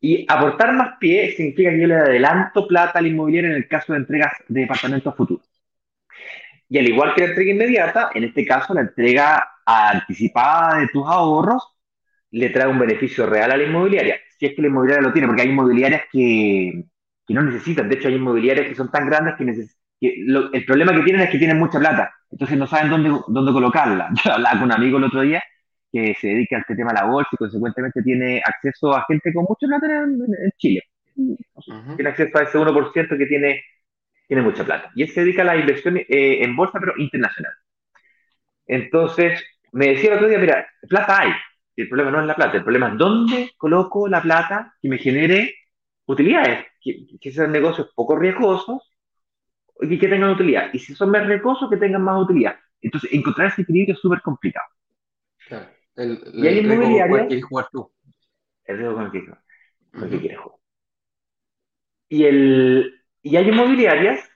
[0.00, 3.92] Y aportar más pie significa que yo le adelanto plata al inmobiliario en el caso
[3.94, 5.48] de entregas de departamentos futuros.
[6.68, 11.06] Y al igual que la entrega inmediata, en este caso la entrega anticipada de tus
[11.06, 11.62] ahorros
[12.30, 15.28] le trae un beneficio real a la inmobiliaria, si es que la inmobiliaria lo tiene,
[15.28, 16.84] porque hay inmobiliarias que,
[17.26, 20.52] que no necesitan, de hecho hay inmobiliarias que son tan grandes que, neces- que lo-
[20.52, 24.10] el problema que tienen es que tienen mucha plata, entonces no saben dónde, dónde colocarla.
[24.24, 25.42] Yo hablaba con un amigo el otro día
[25.92, 29.32] que se dedica a este tema de la bolsa y consecuentemente tiene acceso a gente
[29.32, 30.82] con mucha plata en, en Chile.
[31.14, 31.96] Ujú.
[31.96, 33.62] Tiene acceso a ese 1% que tiene,
[34.26, 34.90] tiene mucha plata.
[34.94, 37.52] Y él se dedica a la inversión eh, en bolsa, pero internacional.
[38.66, 41.32] Entonces, me decía el otro día, mira, plata hay.
[41.76, 44.98] El problema no es la plata, el problema es dónde coloco la plata que me
[44.98, 45.54] genere
[46.06, 48.92] utilidades, que, que sean negocios poco riesgosos
[49.80, 50.70] y que tengan utilidad.
[50.72, 52.56] Y si son más riesgosos, que tengan más utilidad.
[52.80, 54.66] Entonces, encontrar ese equilibrio es súper complicado.
[55.46, 55.66] Claro.
[55.96, 57.92] El, Y hay el riesgo inmobiliarias- cual quieres jugar tú.
[58.64, 60.20] El riesgo con el que, con el que Ujú.
[60.20, 60.58] quieres jugar.
[62.08, 64.28] Y, el, y hay inmobiliarias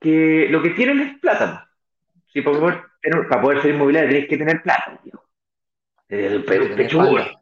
[0.00, 1.68] que lo que tienen es plata.
[2.32, 2.82] Sí, para, poder,
[3.28, 5.00] para poder ser inmobiliaria tenés que tener plata.
[5.02, 5.22] tío.
[6.08, 7.04] Eh, Tienes que tener pechuga.
[7.04, 7.40] espalda.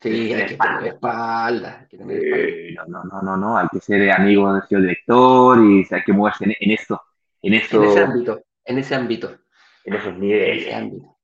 [0.00, 1.78] Sí, hay que tener espalda.
[1.80, 2.44] Hay que tener espalda.
[2.46, 6.12] Eh, no, no, no, no, hay que ser amigo del señor director y hay que
[6.12, 7.02] moverse en, en eso,
[7.42, 9.38] en En ese ámbito, en ese ámbito,
[9.84, 10.62] en esos en niveles.
[10.66, 11.16] ese ámbito.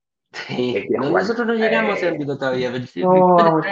[0.46, 3.62] Sí, a no, nosotros no llegamos a ámbito todavía, pero sí, no, no.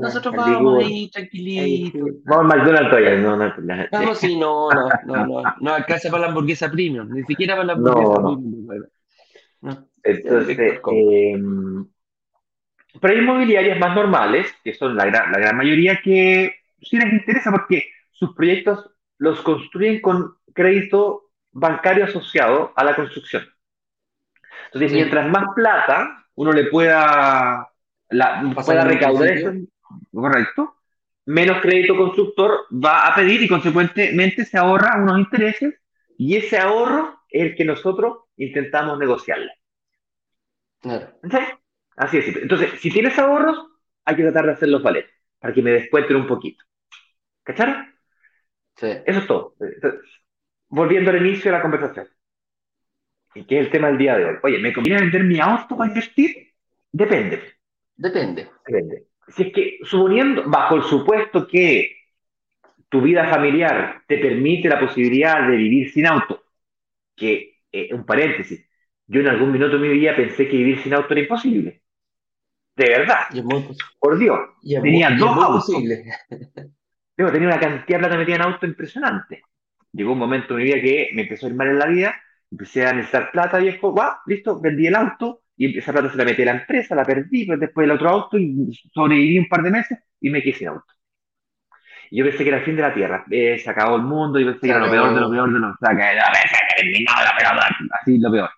[0.00, 2.02] nosotros vamos ahí tranquilitos.
[2.24, 6.10] Vamos al McDonald's todavía, no, no, no, Vamos, sí, no, no, no, no, no alcanza
[6.10, 8.36] para la hamburguesa premium, ni siquiera para la hamburguesa no.
[8.36, 8.84] premium.
[9.60, 10.78] No, Entonces, eh,
[13.00, 17.12] pero hay inmobiliarias más normales, que son la gran, la gran mayoría, que sí les
[17.12, 23.44] interesa porque sus proyectos los construyen con crédito bancario asociado a la construcción.
[24.74, 27.68] Entonces, Sí, mientras más plata uno le pueda,
[28.08, 28.42] la,
[28.84, 29.52] recaudar, eso,
[30.12, 30.74] correcto,
[31.26, 35.74] menos crédito constructor va a pedir y consecuentemente se ahorra unos intereses
[36.18, 39.52] y ese ahorro es el que nosotros intentamos negociarle.
[40.80, 41.38] Claro, ¿Sí?
[41.96, 42.36] Así es.
[42.36, 43.56] Entonces, si tienes ahorros,
[44.04, 45.08] hay que tratar de hacerlos valer
[45.38, 46.64] para que me descuenten un poquito.
[47.44, 47.94] ¿Cacharon?
[48.76, 49.54] sí, Eso es todo.
[49.60, 50.00] Entonces,
[50.68, 52.08] volviendo al inicio de la conversación,
[53.34, 54.36] que es el tema del día de hoy.
[54.42, 56.52] Oye, ¿me conviene vender mi auto para invertir?
[56.92, 57.42] Depende.
[57.96, 58.48] depende.
[58.66, 59.04] Depende.
[59.28, 61.96] Si es que, suponiendo, bajo el supuesto que
[62.88, 66.44] tu vida familiar te permite la posibilidad de vivir sin auto,
[67.16, 68.68] que, eh, un paréntesis,
[69.06, 71.82] yo en algún minuto de mi vida pensé que vivir sin auto era imposible.
[72.76, 74.38] De verdad, Y es muy, pos- por Dios.
[74.62, 75.64] y es Tenía muy, y es dos autos.
[75.66, 76.04] posible.
[77.16, 79.42] Luego tenía una cantidad de plata metida en auto impresionante.
[79.92, 82.14] Llegó un momento en mi vida que me empezó a ir mal en la vida,
[82.54, 86.24] empecé a necesitar plata, viejo, va, listo, vendí el auto y esa plata se la
[86.24, 89.62] metí a la empresa, la perdí, pues después el otro auto y sobreviví un par
[89.62, 90.92] de meses y me sin auto.
[92.10, 94.38] Y yo pensé que era el fin de la tierra, eh, se acabó el mundo,
[94.38, 95.96] y pensé que era lo peor de lo peor de lo, peor,
[98.00, 98.50] así lo peor.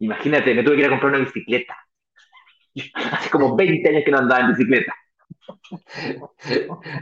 [0.00, 1.76] Imagínate, me tuve que ir a comprar una bicicleta.
[2.94, 4.94] Hace como 20 años que no andaba en bicicleta.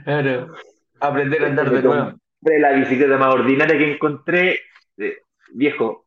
[0.05, 0.55] Claro,
[1.01, 2.13] aprender a andar de nuevo.
[2.41, 4.61] la bicicleta más ordinaria que encontré,
[4.99, 5.19] eh,
[5.53, 6.06] viejo,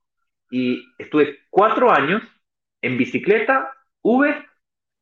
[0.49, 2.21] y estuve cuatro años
[2.81, 4.45] en bicicleta, Uber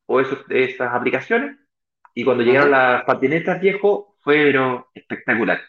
[0.06, 1.56] o esos- esas aplicaciones,
[2.14, 5.60] y cuando llegaron las patinetas, viejo, fue pero espectacular.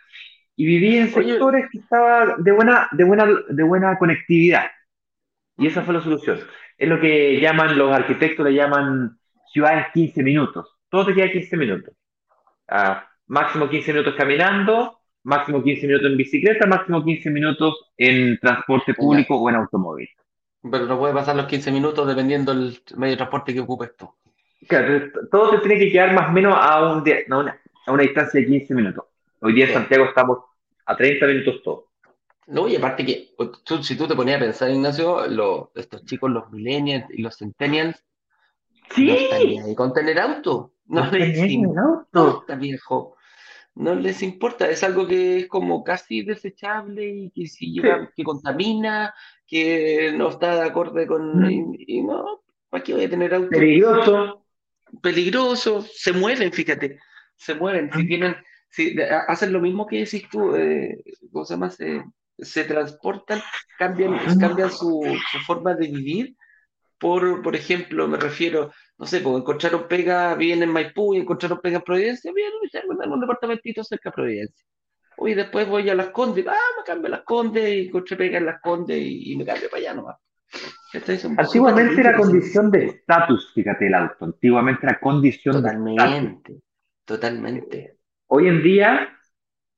[0.56, 4.72] Y viví en Oye, sectores que estaban de buena, de buena, de buena conectividad,
[5.58, 6.40] y esa fue la solución.
[6.78, 9.18] Es lo que llaman los arquitectos, le llaman
[9.52, 10.78] ciudades 15 minutos.
[10.90, 11.94] Todo te queda 15 minutos.
[12.68, 14.99] Ah, máximo 15 minutos caminando,
[15.30, 20.10] máximo 15 minutos en bicicleta, máximo 15 minutos en transporte público o en automóvil.
[20.62, 24.10] Pero no puede pasar los 15 minutos dependiendo del medio de transporte que ocupes tú.
[24.68, 28.42] Claro, todo te tiene que quedar más o menos a, un una, a una distancia
[28.42, 29.06] de 15 minutos.
[29.42, 29.74] Hoy día en Sí.
[29.76, 30.40] Santiago estamos
[30.86, 31.84] a 30 minutos todos.
[32.48, 36.04] No, y aparte que pues, tú- si tú te ponías a pensar, Ignacio, lo- estos
[36.06, 38.04] chicos, los millennials y los centennials,
[38.98, 39.58] no están ¡Sí!
[39.60, 40.74] ahí con tener auto.
[40.88, 42.08] No No el auto.
[42.12, 43.16] importa, viejo.
[43.80, 44.70] No les importa.
[44.70, 49.14] Es algo que es como casi desechable y que si llega, que contamina,
[49.48, 51.44] que no está de acorde con.
[51.44, 51.74] Mm.
[51.78, 53.50] Y, y no, ¿para qué voy a tener auto?
[53.50, 54.46] Peligroso.
[55.02, 57.00] Peligroso, se mueven, fíjate,
[57.36, 57.90] se mueven.
[57.94, 58.08] Si Mm.
[58.08, 58.36] tienen,
[58.70, 60.98] si ha- hacen lo mismo que decís tú, eh,
[61.32, 61.70] ¿cómo se llama?
[61.70, 62.04] Se,
[62.38, 63.40] se transportan,
[63.78, 64.40] cambian, Mm.
[64.40, 66.36] cambian su, su forma de vivir
[66.98, 71.62] por, por ejemplo, me refiero, no sé, pues encontraron pega, vienen en Maipú y encontraron
[71.62, 74.66] pega en Providencia, bien, y se encuentran en un departamentito cerca de Providencia.
[75.18, 78.38] Oye, después voy a Las Condes, ah, me cambio a Las Condes y encontré pega
[78.38, 80.18] en Las Condes y, y me cambio para allá nomás.
[80.92, 84.26] Súper Antiguamente era condición de estatus, fíjate el auto.
[84.26, 85.96] Antiguamente era condición de estatus.
[85.96, 86.62] Totalmente,
[87.06, 87.98] totalmente.
[88.28, 89.19] Hoy en día,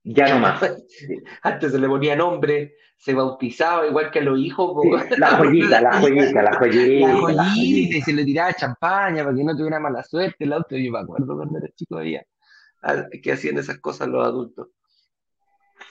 [0.03, 0.61] ya no más.
[1.43, 4.75] Antes se le ponía nombre, se bautizaba igual que a los hijos.
[4.83, 7.07] Sí, la joyita, la joyita, la joyita.
[7.07, 10.53] La la joyita, y se le tiraba champaña para que no tuviera mala suerte el
[10.53, 10.75] auto.
[10.77, 12.25] Yo me acuerdo cuando era chico había
[13.21, 14.69] que hacían esas cosas los adultos.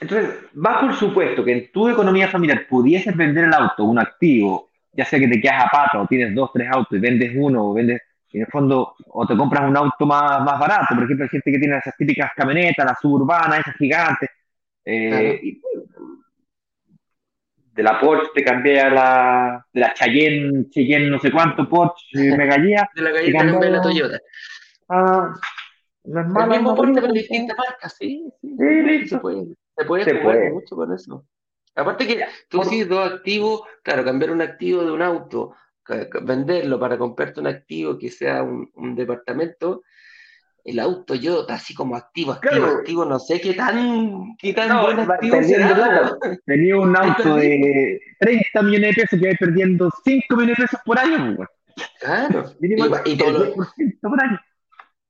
[0.01, 4.71] Entonces, bajo el supuesto que en tu economía familiar pudieses vender el auto, un activo,
[4.93, 7.71] ya sea que te quedas a pata o tienes dos, tres autos y vendes uno
[7.71, 8.01] o vendes,
[8.33, 11.53] en el fondo, o te compras un auto más, más barato, por ejemplo, hay gente
[11.53, 14.31] que tiene esas típicas camionetas, las suburbanas, esas gigantes,
[14.85, 15.39] eh, Claro.
[15.43, 15.61] y,
[17.73, 22.37] de la Porsche te cambié a la, de la Cheyenne, Cheyenne no sé cuánto, Porsche,
[22.37, 24.19] Megallía, De la te galleta cambié cambié la Toyota.
[24.89, 25.35] a
[26.05, 27.13] normal, El mismo pero ¿sí?
[27.13, 29.17] distintas marcas, sí, sí, Sí, listo.
[29.17, 30.51] se puede, se puede Se jugar puede.
[30.51, 31.25] mucho con eso.
[31.77, 35.55] Aparte que tú sí, dos activos, claro, cambiar un activo de un auto,
[36.23, 39.83] venderlo para comprarte un activo que sea un, un departamento,
[40.65, 42.79] el auto yo, así como activo, activo, Claro.
[42.79, 46.13] activo, no sé qué tan, qué tan No, buen activo será.
[46.45, 50.81] Tenía un auto de 30 millones de pesos que vais perdiendo 5 millones de pesos
[50.85, 51.49] por año, pues.
[52.01, 54.39] Claro, Mínimo y, va- y el todo lo- 10% por año.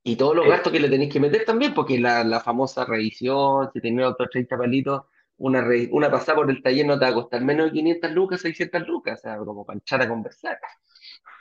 [0.03, 2.85] Y todos los Sí, gastos que le tenéis que meter también, porque la, la famosa
[2.85, 5.03] revisión, si tenéis otros 30 palitos,
[5.41, 8.11] una, re- una pasada por el taller no te va a costar menos de 500
[8.12, 10.59] lucas, 600 lucas, o sea, como para echar a conversar.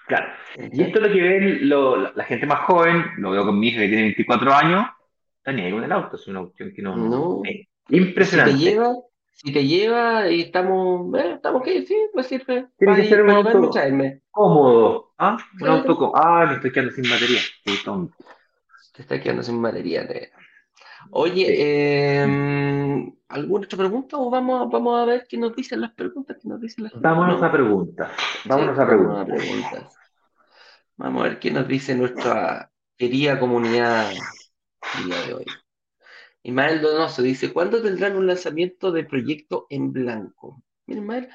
[0.07, 0.27] claro.
[0.71, 3.67] Y esto es lo que ven lo- la, gente más joven, lo veo con mi
[3.67, 4.85] hija que tiene 24 años,
[5.37, 7.41] está ni ahí con el auto, es una cuestión que no, no, No.
[7.43, 8.57] es Y si te impresionante.
[8.57, 8.95] lleva,
[9.33, 13.21] si te lleva y estamos, eh, estamos que sí, pues sirve Tiene para, que ser
[13.23, 13.51] un y auto
[14.31, 15.37] cómodo, ¿ah?
[15.61, 16.15] Un auto cómodo.
[16.15, 17.39] Ah, me estoy quedando sin batería.
[17.65, 18.15] Qué tonto.
[18.95, 20.07] Te está quedando sin batería.
[20.07, 20.31] te-
[21.11, 25.93] Oye, eh, ¿alguna otra pregunta o vamos, a- vamos a ver qué nos dicen las
[25.93, 27.07] preguntas, qué nos dice la gente?
[27.07, 28.11] Vámonos a preguntas.
[28.45, 29.39] Vámonos Sí, a vamos a preguntas.
[29.39, 29.95] preguntas.
[30.97, 34.11] Vamos a ver qué nos dice nuestra querida comunidad
[35.05, 35.45] día de hoy.
[36.43, 40.63] Ismael Donoso dice, ¿cuándo tendrán un lanzamiento de proyecto en blanco?
[40.85, 41.29] Mira, Ismael,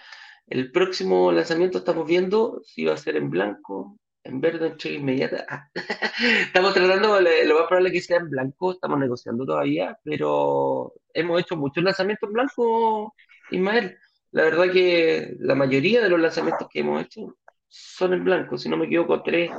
[0.46, 4.96] el próximo lanzamiento estamos viendo si va a ser en blanco, en verde, en entrega
[4.96, 5.46] inmediata.
[5.48, 5.68] Ah,
[6.46, 11.40] Estamos tratando, lo más probable es que sea en blanco, estamos negociando todavía, pero hemos
[11.40, 13.14] hecho muchos lanzamientos en blanco,
[13.50, 13.98] Ismael.
[14.32, 17.36] La verdad que la mayoría de los lanzamientos que hemos hecho
[17.68, 19.50] son en blanco, si no me equivoco, tres,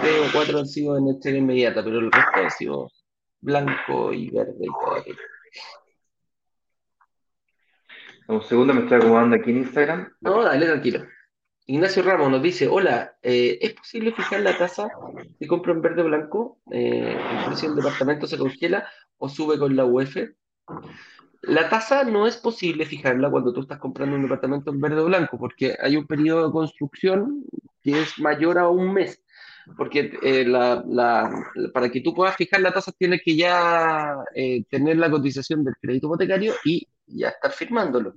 [0.00, 2.90] tres o cuatro han sido en entrega inmediata, pero el resto ha sido
[3.40, 5.18] blanco y verde y todo aquello.
[8.26, 10.12] Un segundo, me estoy acomodando aquí en Instagram.
[10.20, 11.04] No, dale, tranquilo.
[11.66, 14.88] Ignacio Ramos nos dice, hola, eh, ¿es posible fijar la tasa
[15.38, 16.58] si compro en verde o blanco?
[16.70, 18.86] Eh, ¿el precio del departamento se congela
[19.16, 20.16] o sube con la UF?
[21.40, 25.06] La tasa no es posible fijarla cuando tú estás comprando un departamento en verde o
[25.06, 27.44] blanco, porque hay un periodo de construcción
[27.82, 29.22] que es mayor a un mes.
[29.78, 30.46] Porque eh,
[31.72, 35.76] para que tú puedas fijar la tasa tienes que ya eh, tener la cotización del
[35.80, 38.16] crédito hipotecario y ya estar firmándolo.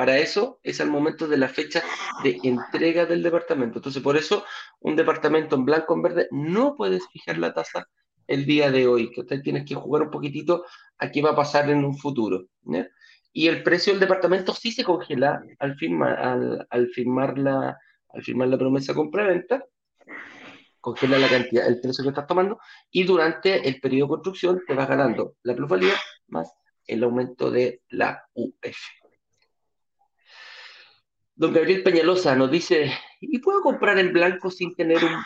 [0.00, 1.82] Para eso es al momento de la fecha
[2.24, 3.80] de entrega del departamento.
[3.80, 4.46] Entonces, por eso
[4.78, 7.86] un departamento en blanco en verde no puedes fijar la tasa
[8.26, 10.64] el día de hoy, que usted tienes que jugar un poquitito
[10.96, 12.46] a qué va a pasar en un futuro.
[13.30, 17.78] Y el precio del departamento sí se congela al firmar, al, al firmar la,
[18.08, 19.66] al firmar la promesa compra-venta,
[20.80, 22.58] congela la cantidad, el precio que estás tomando,
[22.90, 25.92] y durante el periodo de construcción te vas ganando la plusvalía
[26.28, 26.50] más
[26.86, 28.99] el aumento de la UF.
[31.40, 35.22] Don Gabriel Peñalosa nos dice, ¿y puedo comprar en blanco sin tener un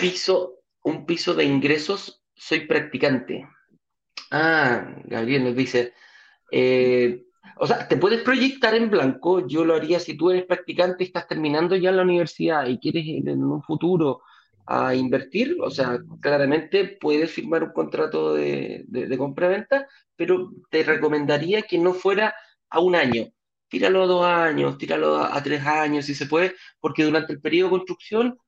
[0.00, 2.24] piso, un piso de ingresos?
[2.34, 3.46] Soy practicante.
[4.30, 5.92] Ah, Gabriel nos dice,
[6.50, 7.26] eh,
[7.58, 11.08] o sea, te puedes proyectar en blanco, yo lo haría si tú eres practicante y
[11.08, 14.22] estás terminando ya la universidad y quieres ir en un futuro
[14.64, 20.82] a invertir, o sea, claramente puedes firmar un contrato de, de, de compra-venta, pero te
[20.82, 22.34] recomendaría que no fuera
[22.70, 23.26] a un año.
[23.68, 27.40] Tíralo a dos años, tíralo a, a tres años si se puede, porque durante el
[27.40, 28.38] periodo de construcción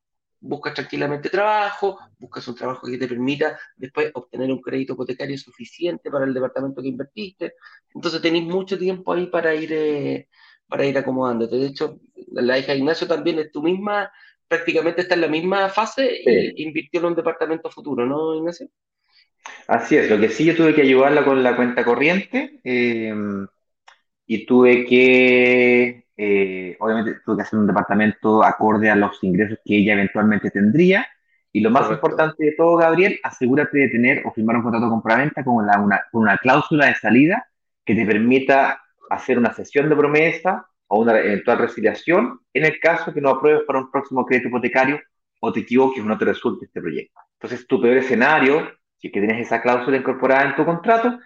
[0.40, 6.10] buscas tranquilamente trabajo, buscas un trabajo que te permita después obtener un crédito hipotecario suficiente
[6.10, 7.54] para el departamento que invertiste.
[7.94, 10.28] Entonces tenéis mucho tiempo ahí para ir, eh,
[10.68, 11.56] para ir acomodándote.
[11.56, 12.00] De hecho,
[12.32, 14.10] la hija de Ignacio también es tu misma,
[14.46, 16.52] prácticamente está en la misma fase Sí.
[16.56, 18.68] y invirtió en un departamento futuro, ¿no, Ignacio?
[19.66, 23.12] Así es, lo que sí yo tuve que ayudarla con la cuenta corriente eh,
[24.28, 29.78] y tuve que, eh, obviamente, tuve que hacer un departamento acorde a los ingresos que
[29.78, 31.06] ella eventualmente tendría.
[31.52, 32.06] Y lo más Correcto.
[32.08, 35.80] importante de todo, Gabriel, asegúrate de tener o firmar un contrato de compraventa con, la-
[35.80, 37.48] una, con una cláusula de salida
[37.84, 43.12] que te permita hacer una sesión de promesa o una eventual resiliación en el caso
[43.14, 45.00] que no apruebes para un próximo crédito hipotecario
[45.40, 47.18] o te equivoques o no te resulte este proyecto.
[47.40, 48.68] Entonces, tu peor escenario,
[48.98, 51.18] si es que tienes esa cláusula incorporada en tu contrato,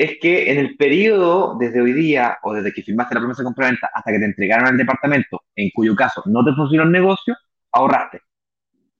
[0.00, 3.44] es que en el periodo desde hoy día o desde que firmaste la promesa de
[3.44, 7.36] compraventa hasta que te entregaron el departamento, en cuyo caso no te funcionó el negocio,
[7.70, 8.22] ahorraste.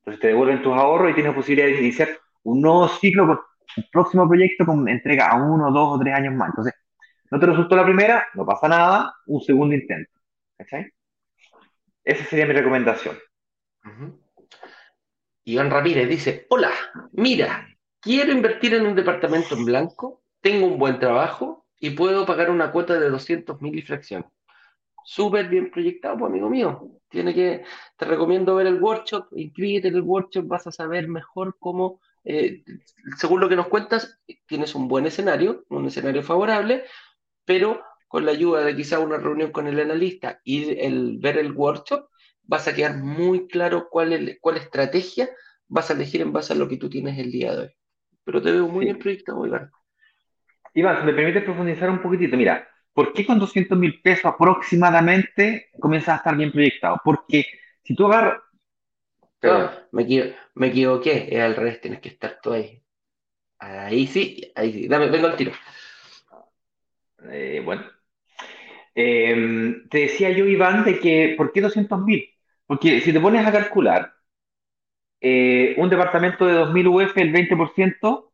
[0.00, 2.10] Entonces te devuelven tus ahorros y tienes posibilidad de iniciar
[2.42, 3.38] un nuevo ciclo con
[3.78, 6.50] un próximo proyecto con entrega a uno, dos o tres años más.
[6.50, 6.74] Entonces,
[7.30, 10.12] no te resultó la primera, no pasa nada, un segundo intento.
[10.58, 10.92] ¿Cachai?
[12.04, 13.16] Esa sería mi recomendación.
[15.44, 16.70] Iván Ramírez dice, hola,
[17.12, 17.66] mira,
[18.00, 22.72] quiero invertir en un departamento en blanco, tengo un buen trabajo y puedo pagar una
[22.72, 24.26] cuota de 200 mil y fracción.
[25.04, 26.88] Súper bien proyectado, pues, amigo mío.
[27.08, 27.64] Tiene que,
[27.96, 32.62] te recomiendo ver el workshop, inscríbete en el workshop, vas a saber mejor cómo, eh,
[33.16, 36.84] según lo que nos cuentas, tienes un buen escenario, un escenario favorable,
[37.44, 41.52] pero con la ayuda de quizá una reunión con el analista y el ver el
[41.52, 42.08] workshop,
[42.42, 45.30] vas a quedar muy claro cuál, es, cuál estrategia
[45.68, 47.70] vas a elegir en base a lo que tú tienes el día de hoy.
[48.24, 49.70] Pero te veo muy bien proyectado, Iván.
[50.74, 55.68] Iván, si me permites profundizar un poquitito, mira, ¿por qué con 200 mil pesos aproximadamente
[55.80, 57.00] comienzas a estar bien proyectado?
[57.04, 57.44] Porque
[57.82, 58.40] si tú agarras...
[59.42, 62.82] No, me, equivo- me equivoqué, es al revés, tienes que estar tú ahí.
[63.60, 64.88] Ahí sí, ahí sí.
[64.88, 65.52] Dame, vengo al tiro.
[67.30, 67.84] Eh, bueno,
[68.94, 72.28] Eh, te decía yo, Iván, de que, ¿por qué 200.000?
[72.66, 74.12] Porque si te pones a calcular,
[75.20, 78.29] eh, un departamento de 2.000 UF, el 20%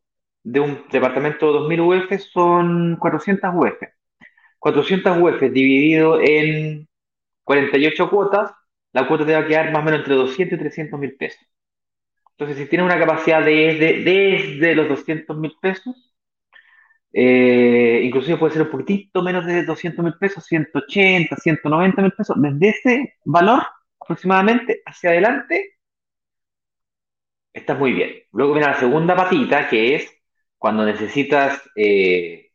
[0.52, 3.88] de un departamento de 2.000 UF son 400 UF.
[4.60, 6.88] 400 UF dividido en
[7.44, 8.52] 48 cuotas,
[8.92, 11.40] la cuota te va a quedar más o menos entre 200 y 300 mil pesos.
[12.32, 16.14] Entonces, si tienes una capacidad de, de- desde los 200 mil pesos,
[17.12, 22.36] eh, inclusive puede ser un poquitito menos de 200 mil pesos, 180, 190 mil pesos,
[22.40, 23.62] desde ese valor
[24.00, 25.76] aproximadamente hacia adelante,
[27.52, 28.10] estás muy bien.
[28.32, 30.10] Luego viene la segunda patita, que es
[30.58, 32.52] cuando necesitas, eh,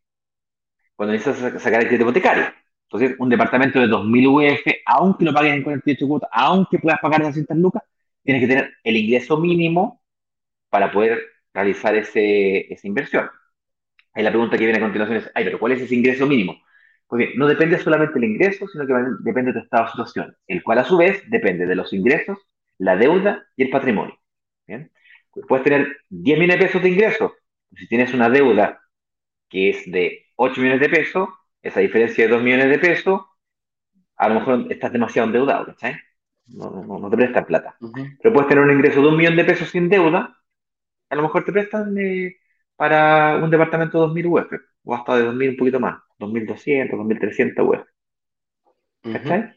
[0.95, 2.45] cuando necesitas sa- sacar el crédito hipotecario.
[2.89, 7.22] Entonces, un departamento de 2.000 UF, aunque lo pagues en 48 cuotas, aunque puedas pagar
[7.24, 7.84] 200 lucas,
[8.24, 10.02] tienes que tener el ingreso mínimo
[10.70, 11.22] para poder
[11.54, 13.30] realizar ese, esa inversión.
[14.14, 16.62] Ahí la pregunta que viene a continuación es, ay, pero ¿cuál es ese ingreso mínimo?
[17.08, 20.38] Pues bien, no depende solamente del ingreso, sino que depende de tu estado de situación,
[20.47, 22.39] el cual a su vez depende de los ingresos,
[22.80, 24.18] la deuda y el patrimonio.
[24.68, 24.91] ¿bien?
[25.47, 27.32] Puedes tener 10 millones de pesos de ingresos.
[27.76, 28.82] Si tienes una deuda
[29.50, 31.30] que es de 8 millones de pesos,
[31.62, 33.22] esa diferencia de 2 millones de pesos,
[34.16, 35.96] a lo mejor estás demasiado endeudado, ¿cachai?
[36.48, 37.78] No, no, no te prestan plata.
[38.22, 40.38] Pero puedes tener un ingreso de un millón de pesos sin deuda,
[41.10, 42.38] a lo mejor te prestan eh,
[42.76, 44.54] para un departamento de 2.000 UF,
[44.84, 47.88] o hasta de 2.000 un poquito más, 2.200, 2.300 UF.
[49.14, 49.54] ¿cachai?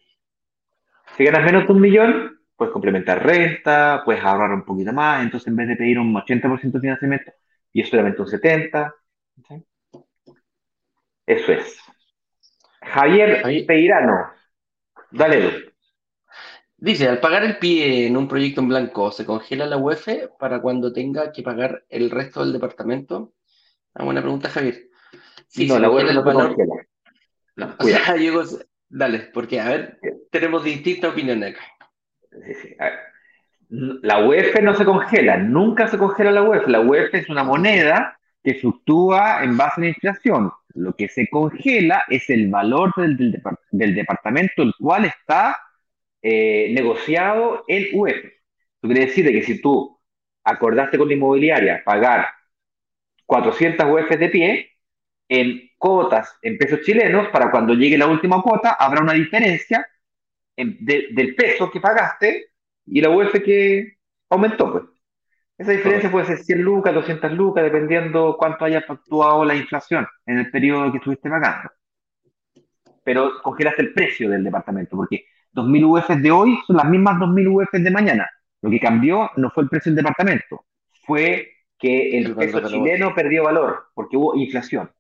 [1.17, 5.49] Si ganas menos de un millón, puedes complementar renta, puedes ahorrar un poquito más, entonces
[5.49, 7.33] en vez de pedir un 80% de financiamiento,
[7.75, 8.97] y es solamente un 70%,
[9.37, 9.67] ¿cachai?
[11.27, 11.79] Eso es.
[12.83, 14.31] Javier Ahí Peirano,
[15.13, 15.73] dale tú.
[16.77, 20.09] dice, al pagar el pie en un proyecto en blanco, ¿se congela la UF
[20.39, 23.33] para cuando tenga que pagar el resto del departamento?
[23.95, 24.89] Una buena pregunta, Javier.
[25.49, 26.49] Sí, No, se la congela el no se valor.
[26.49, 26.75] congela.
[27.57, 28.43] No, o sea, Diego,
[28.89, 29.99] dale, porque a ver,
[30.31, 31.65] tenemos distintas opiniones acá.
[32.45, 32.77] Sí, sí.
[32.79, 32.99] A ver.
[34.03, 36.67] La UF no se congela, nunca se congela la UF.
[36.69, 40.53] La UF es una moneda que fluctúa en base a la inflación.
[40.75, 45.59] Lo que se congela es el valor del, del del departamento, el cual está
[46.23, 48.11] eh, negociado en UF.
[48.13, 48.33] Eso
[48.83, 49.99] quiere decir de que si tú
[50.45, 52.29] acordaste con la inmobiliaria pagar
[53.27, 54.71] 400 UF de pie,
[55.29, 59.87] en cuotas en pesos chilenos, para cuando llegue la última cuota, habrá una diferencia
[60.57, 62.49] en- de- del peso que pagaste
[62.87, 63.95] y la UF que
[64.31, 64.85] aumentó, pues.
[65.57, 70.39] Esa diferencia puede ser 100 lucas, 200 lucas, dependiendo cuánto haya fluctuado la inflación en
[70.39, 71.71] el periodo que estuviste pagando.
[73.05, 77.49] Pero congelaste el precio del departamento, porque 2.000 UF de hoy son las mismas 2.000
[77.49, 78.29] UF de mañana.
[78.63, 80.65] Lo que cambió no fue el precio del departamento,
[81.07, 84.91] fue que el peso chileno perdió valor, porque hubo inflación.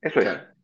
[0.00, 0.26] Eso es.
[0.26, 0.55] Claro.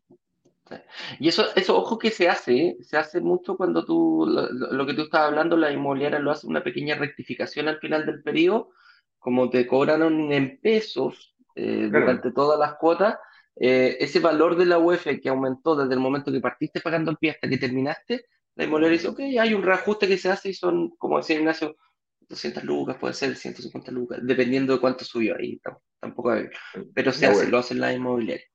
[1.19, 2.77] Y eso, eso, ojo que se hace, ¿eh?
[2.83, 6.47] se hace mucho cuando tú, lo, lo- que tú estabas hablando, la inmobiliaria lo hace
[6.47, 8.71] una pequeña rectificación al final del periodo,
[9.19, 12.07] como te cobraron en pesos eh, Claro.
[12.07, 13.17] durante todas las cuotas,
[13.57, 17.19] eh, ese valor de la UF que aumentó desde el momento que partiste pagando el
[17.19, 18.25] pie hasta que terminaste,
[18.57, 21.77] la inmobiliaria dice, ok, hay un reajuste que se hace y son, como decía Ignacio,
[22.29, 26.47] 200 lucas, puede ser 150 lucas, dependiendo de cuánto subió ahí, tam- tampoco hay,
[26.95, 28.49] pero se hace, lo hacen las inmobiliarias,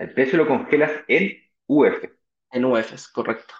[0.00, 1.30] El precio lo congelas en
[1.66, 2.08] UF.
[2.52, 3.52] en UFs, correcto.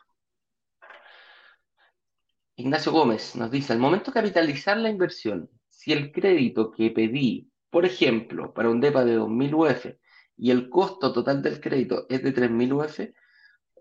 [2.57, 7.53] Ignacio Gómez nos dice, al momento de capitalizar la inversión, si el crédito que pedí,
[7.69, 9.87] por ejemplo, para un DEPA de 2.000 UF
[10.39, 13.01] y el costo total del crédito es de 3.000 UF,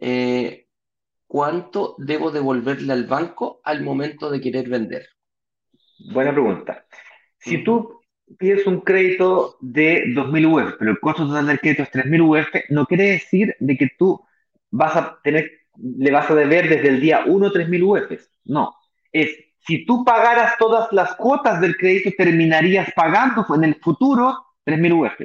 [0.01, 0.68] eh,
[1.28, 5.07] ¿cuánto debo devolverle al banco al momento de querer vender?
[6.12, 6.86] Buena pregunta.
[7.38, 7.99] Si tú
[8.38, 12.47] pides un crédito de 2.000 UF, pero el costo total del crédito es 3.000 UF,
[12.69, 14.21] no quiere decir de que tú
[14.71, 18.21] vas a tener, le vas a deber desde el día 1 3.000 UF.
[18.45, 18.75] No.
[19.11, 19.30] Es,
[19.65, 25.19] si tú pagaras todas las cuotas del crédito, terminarías pagando en el futuro 3.000 UF.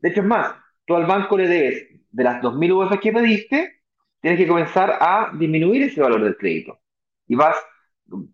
[0.00, 0.54] De hecho, es más,
[0.84, 3.82] tú al banco le debes de las 2.000 UF que pediste,
[4.20, 6.80] tienes que comenzar a disminuir ese valor del crédito.
[7.26, 7.56] Y vas,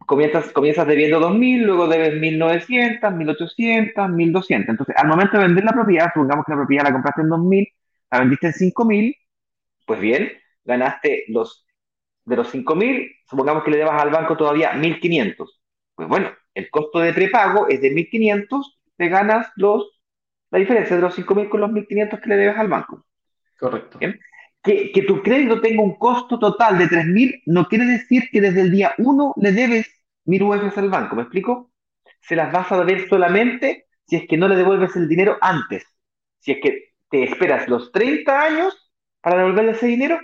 [0.06, 4.64] comienzas, comienzas debiendo 2.000, luego debes 1.900, 1.800, 1.200.
[4.68, 7.72] Entonces, al momento de vender la propiedad, supongamos que la propiedad la compraste en 2.000,
[8.10, 9.16] la vendiste en 5.000,
[9.86, 10.32] pues bien,
[10.64, 11.66] ganaste los,
[12.24, 15.46] de los 5.000, supongamos que le debas al banco todavía 1.500.
[15.94, 19.90] Pues bueno, el costo de prepago es de 1.500, te ganas los
[20.54, 23.04] la diferencia de los 5.000 con los 1.500 que le debes al banco.
[23.58, 23.98] Correcto.
[23.98, 24.20] ¿bien?
[24.64, 28.62] Que, que tu crédito tenga un costo total de 3.000 no quiere decir que desde
[28.62, 29.86] el día 1 le debes
[30.24, 31.70] 1.000 UF al banco, ¿me explico?
[32.20, 35.84] Se las vas a deber solamente si es que no le devuelves el dinero antes.
[36.38, 38.90] Si es que te esperas los 30 años
[39.20, 40.18] para devolverle ese dinero,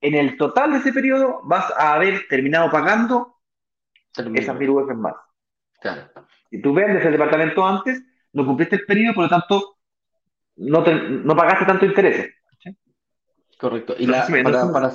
[0.00, 3.40] en el total de ese periodo vas a haber terminado pagando
[4.34, 5.14] esas mil UF más.
[5.80, 6.10] Claro.
[6.50, 8.02] Si tú vendes el departamento antes,
[8.32, 9.76] no cumpliste el periodo, por lo tanto,
[10.56, 12.32] no, no pagaste tanto interés.
[13.58, 13.94] Correcto.
[13.98, 14.92] Y la, para, para,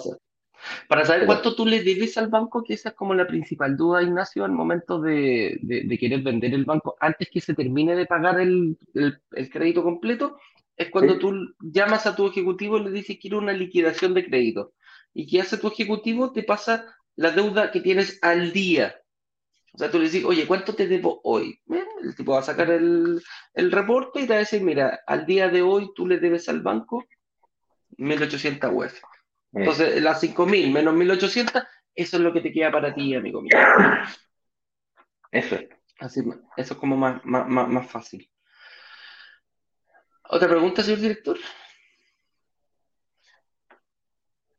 [0.87, 4.03] para saber cuánto tú le debes al banco, que esa es como la principal duda,
[4.03, 8.39] Ignacio, al momento de, de, querer vender el banco, antes que se termine de pagar
[8.39, 10.37] el, el, crédito completo,
[10.75, 14.73] es cuando tú llamas a tu ejecutivo y le dices quiero una liquidación de crédito.
[15.13, 16.31] ¿Y qué hace tu ejecutivo?
[16.31, 16.85] Te pasa
[17.15, 18.95] la deuda que tienes al día.
[19.73, 21.59] O sea, tú le dices, oye, ¿cuánto te debo hoy?
[22.01, 23.21] El tipo va a sacar el,
[23.53, 26.49] el reporte y te va a decir, mira, al día de hoy tú le debes
[26.49, 27.05] al banco
[27.99, 29.01] 1.800 UF.
[29.53, 33.57] Entonces, las 5.000 menos 1.800, eso es lo que te queda para ti, amigo mío.
[35.31, 35.69] Eso es.
[35.99, 36.21] Así,
[36.55, 38.29] eso es como más, más, más, fácil.
[40.29, 41.37] ¿Otra pregunta, señor director?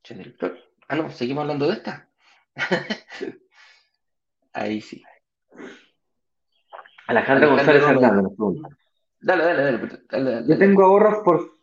[0.03, 0.59] Señor director.
[0.89, 2.11] Ah, no, seguimos hablando de esta.
[4.53, 5.03] Ahí sí.
[7.07, 8.33] Alejandra González Hernández
[9.21, 11.60] Dale, dale, dale, dale, Yo tengo ahorros por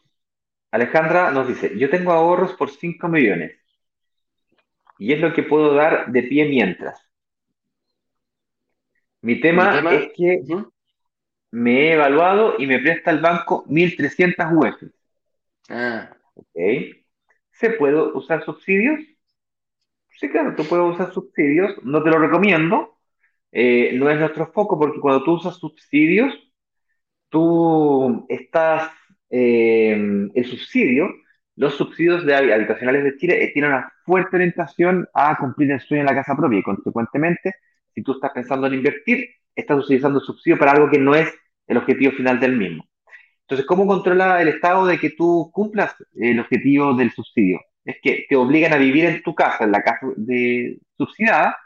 [0.71, 3.57] Alejandra nos dice, yo tengo ahorros por 5 millones
[4.99, 6.99] y es lo que puedo dar de pie mientras.
[9.21, 10.43] Mi tema, es que
[11.51, 14.91] me he evaluado y me presta el banco 1.300 UF.
[15.69, 16.09] Ah.
[17.51, 18.99] ¿Se puede usar subsidios?
[20.09, 22.97] Sí, claro, tú puedes usar subsidios, no te lo recomiendo,
[23.51, 26.33] eh, no es nuestro foco porque cuando tú usas subsidios,
[27.29, 28.91] tú estás
[29.29, 31.09] eh, el subsidio,
[31.55, 36.01] los subsidios de habitacionales de Chile eh, tienen una fuerte orientación a cumplir el sueño
[36.01, 37.55] en la casa propia y consecuentemente,
[37.93, 41.33] si tú estás pensando en invertir, estás utilizando el subsidio para algo que no es
[41.65, 42.87] el objetivo final del mismo.
[43.41, 47.61] Entonces, ¿cómo controla el Estado de que tú cumplas el objetivo del subsidio?
[47.85, 51.57] Es que te obligan a vivir en tu casa, en la casa de subsidiada,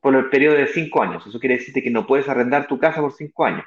[0.00, 1.26] por el periodo de cinco años.
[1.26, 3.64] Eso quiere decir que no puedes arrendar tu casa por cinco años.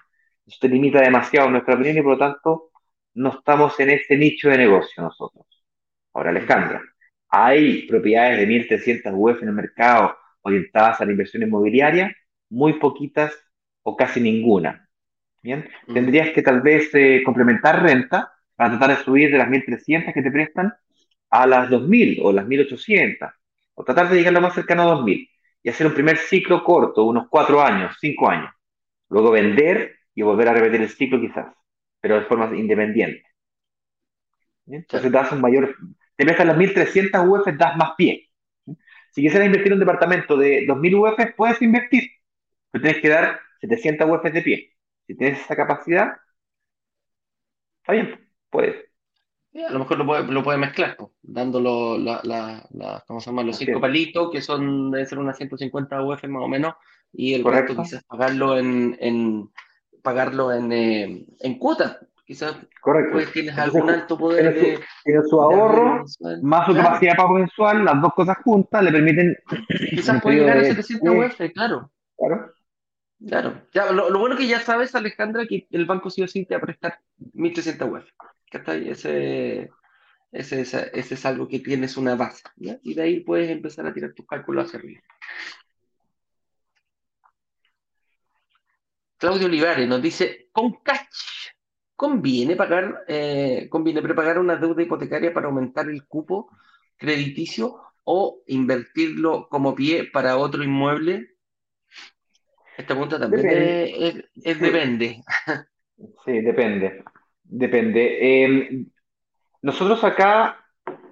[0.48, 2.71] Eso te limita demasiado en nuestra opinión y por lo tanto
[3.14, 5.46] no estamos en ese nicho de negocio nosotros.
[6.14, 6.82] Ahora, Alejandra,
[7.30, 12.16] hay propiedades de 1.300 UF en el mercado orientadas a la inversión inmobiliaria,
[12.50, 13.34] muy poquitas
[13.84, 14.88] o casi ninguna.
[15.42, 15.94] Bien, mm.
[15.94, 20.22] tendrías que tal vez eh, complementar renta para tratar de subir de las 1.300 que
[20.22, 20.74] te prestan
[21.30, 23.34] a las 2.000 o las 1.800,
[23.76, 25.30] o tratar de llegar lo más cercano a 2.000
[25.64, 28.54] y hacer un primer ciclo corto, unos 4 años, 5 años.
[29.10, 31.48] Luego vender y volver a repetir el ciclo quizás
[32.02, 33.24] pero de forma independiente.
[34.68, 35.76] Entonces das un mayor,
[36.16, 38.30] te prestas las 1300 UF, das más pie.
[39.12, 42.10] Si quisieras invertir en un departamento de 2000 UF, puedes invertir,
[42.72, 44.74] pero tienes que dar 700 UF de pie.
[45.06, 46.14] Si tienes esa capacidad,
[47.82, 48.86] está bien, puedes.
[49.68, 53.44] a lo mejor lo puedes lo puede mezclar, pues, dándolo la, la, ¿cómo se llama?
[53.44, 56.76] los cinco palitos, que son, deben ser unas 150 UF más o menos,
[57.12, 59.52] y el resto quizás pagarlo en
[60.02, 61.98] pagarlo en, eh, en cuotas.
[62.26, 63.14] Quizás Correcto.
[63.14, 66.04] Pues, tienes algún alto poder de, tiene su ahorro,
[66.42, 69.38] más su capacidad de pago mensual, las dos cosas juntas le permiten.
[69.92, 71.92] Quizás puede llegar a 700 UF, claro.
[72.18, 72.54] Claro.
[73.28, 73.62] Claro.
[73.72, 76.56] Ya, lo, lo, bueno que ya sabes, Alejandra, que el banco sí o sí te
[76.56, 77.00] va a prestar
[77.34, 78.04] 1300 UF.
[78.52, 79.70] Ese,
[80.32, 82.44] ese, ese, ese, es algo que tienes una base.
[82.56, 82.80] ¿ya?
[82.82, 85.02] Y de ahí puedes empezar a tirar tus cálculos hacia arriba.
[89.22, 91.52] Claudio Olivares nos dice, con cash,
[91.96, 96.50] ¿conviene pagar, eh, conviene prepagar una deuda hipotecaria para aumentar el cupo
[96.98, 101.36] crediticio o invertirlo como pie para otro inmueble?
[102.76, 103.46] Esta pregunta también
[104.44, 105.22] Es, depende.
[106.26, 107.04] Sí, depende.
[107.44, 108.44] Depende.
[108.44, 108.90] Em,
[109.62, 110.66] nosotros acá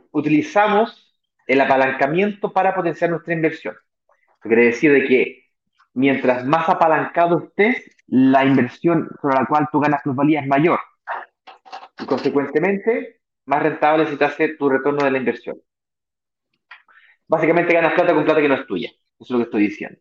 [0.09, 3.75] utilizamos el apalancamiento para potenciar nuestra inversión.
[4.41, 5.43] quiere decir de que
[5.93, 10.79] mientras más apalancado estés, la inversión sobre la cual tú ganas plusvalía es mayor.
[11.99, 15.57] Y consecuentemente, más rentable se te hace tu retorno de la inversión.
[17.27, 18.89] Básicamente ganas plata con plata que no es tuya.
[18.89, 19.99] Eso es lo que estoy diciendo.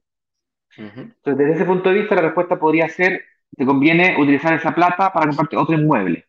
[0.76, 3.24] Entonces, desde ese punto de vista, la respuesta podría ser,
[3.56, 6.26] te conviene utilizar esa plata para comprarte otro inmueble.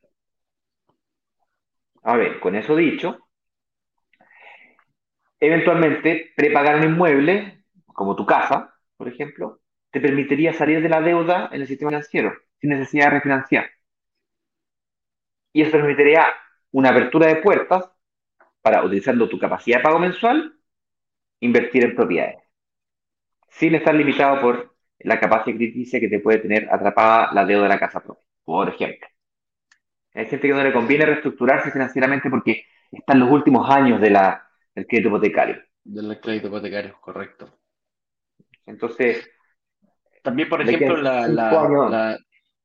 [2.03, 3.29] A ver, con eso dicho,
[5.39, 7.63] eventualmente prepagar un inmueble,
[7.93, 9.61] como tu casa, por ejemplo,
[9.91, 13.69] te permitiría salir de la deuda en el sistema financiero sin necesidad de refinanciar.
[15.53, 16.27] Y eso permitiría
[16.71, 17.89] una apertura de puertas
[18.61, 20.59] para, utilizando tu capacidad de pago mensual,
[21.39, 22.43] invertir en propiedades,
[23.47, 27.69] sin estar limitado por la capacidad crítica que te puede tener atrapada la deuda de
[27.69, 28.25] la casa propia.
[28.43, 29.07] por ejemplo.
[30.13, 34.09] Hay gente que no le conviene reestructurarse financieramente porque está en los últimos años de
[34.09, 35.63] la, del crédito hipotecario.
[35.83, 37.59] Del crédito hipotecario, correcto.
[38.65, 39.29] Entonces,
[40.21, 42.17] también, por ejemplo, la, la,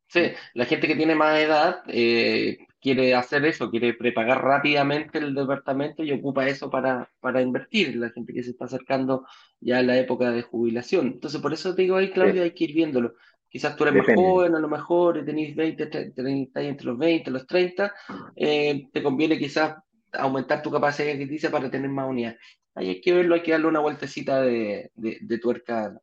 [0.09, 5.35] sí, la gente que tiene más edad eh, quiere hacer eso, quiere prepagar rápidamente el
[5.35, 9.27] departamento y ocupa eso para, para invertir, la gente que se está acercando
[9.61, 11.07] ya a la época de jubilación.
[11.07, 13.15] Entonces, por eso te digo ahí, Claudio, hay que ir viéndolo.
[13.49, 17.47] Quizás tú eres más joven, a lo mejor tenéis 20, 30, entre los 20, los
[17.47, 17.95] 30,
[18.37, 19.77] eh, te conviene quizás
[20.13, 22.39] aumentar tu capacidad crediticia para tener más unidades.
[22.75, 25.97] Ahí hay que verlo, hay que darle una vueltecita de, de, de tuerca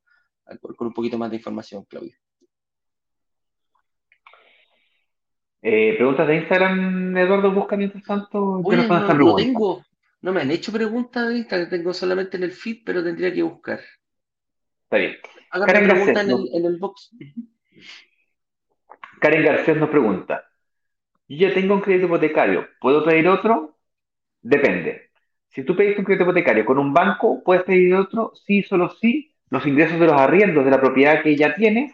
[0.76, 2.16] con un poquito más de información, Claudio.
[5.62, 8.62] Eh, preguntas de Instagram, Eduardo, busca mientras tanto.
[8.64, 9.86] no, tengo,
[10.22, 13.44] no me han hecho preguntas de Instagram, tengo solamente en el feed, pero tendría que
[13.44, 13.80] buscar.
[14.84, 15.18] Está bien.
[15.52, 17.16] Karen pregunta en, el, en el box.
[19.20, 20.46] Karen Garcés nos pregunta:
[21.28, 23.78] Yo ya tengo un crédito hipotecario, ¿puedo pedir otro?
[24.42, 25.12] Depende.
[25.50, 28.32] Si tú pediste un crédito hipotecario con un banco, ¿puedes pedir otro?
[28.46, 29.31] Sí, solo sí.
[29.52, 31.94] Los ingresos de los arriendos de la propiedad que ya tienes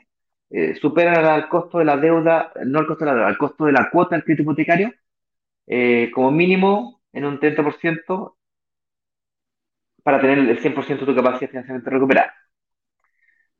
[0.49, 3.66] eh, superan al costo de la deuda, no al costo de la deuda, al costo
[3.66, 4.93] de la cuota del crédito hipotecario,
[5.68, 8.38] eh, como mínimo en un 30%
[10.03, 12.34] para tener el 100% de tu capacidad de financiamiento recuperada.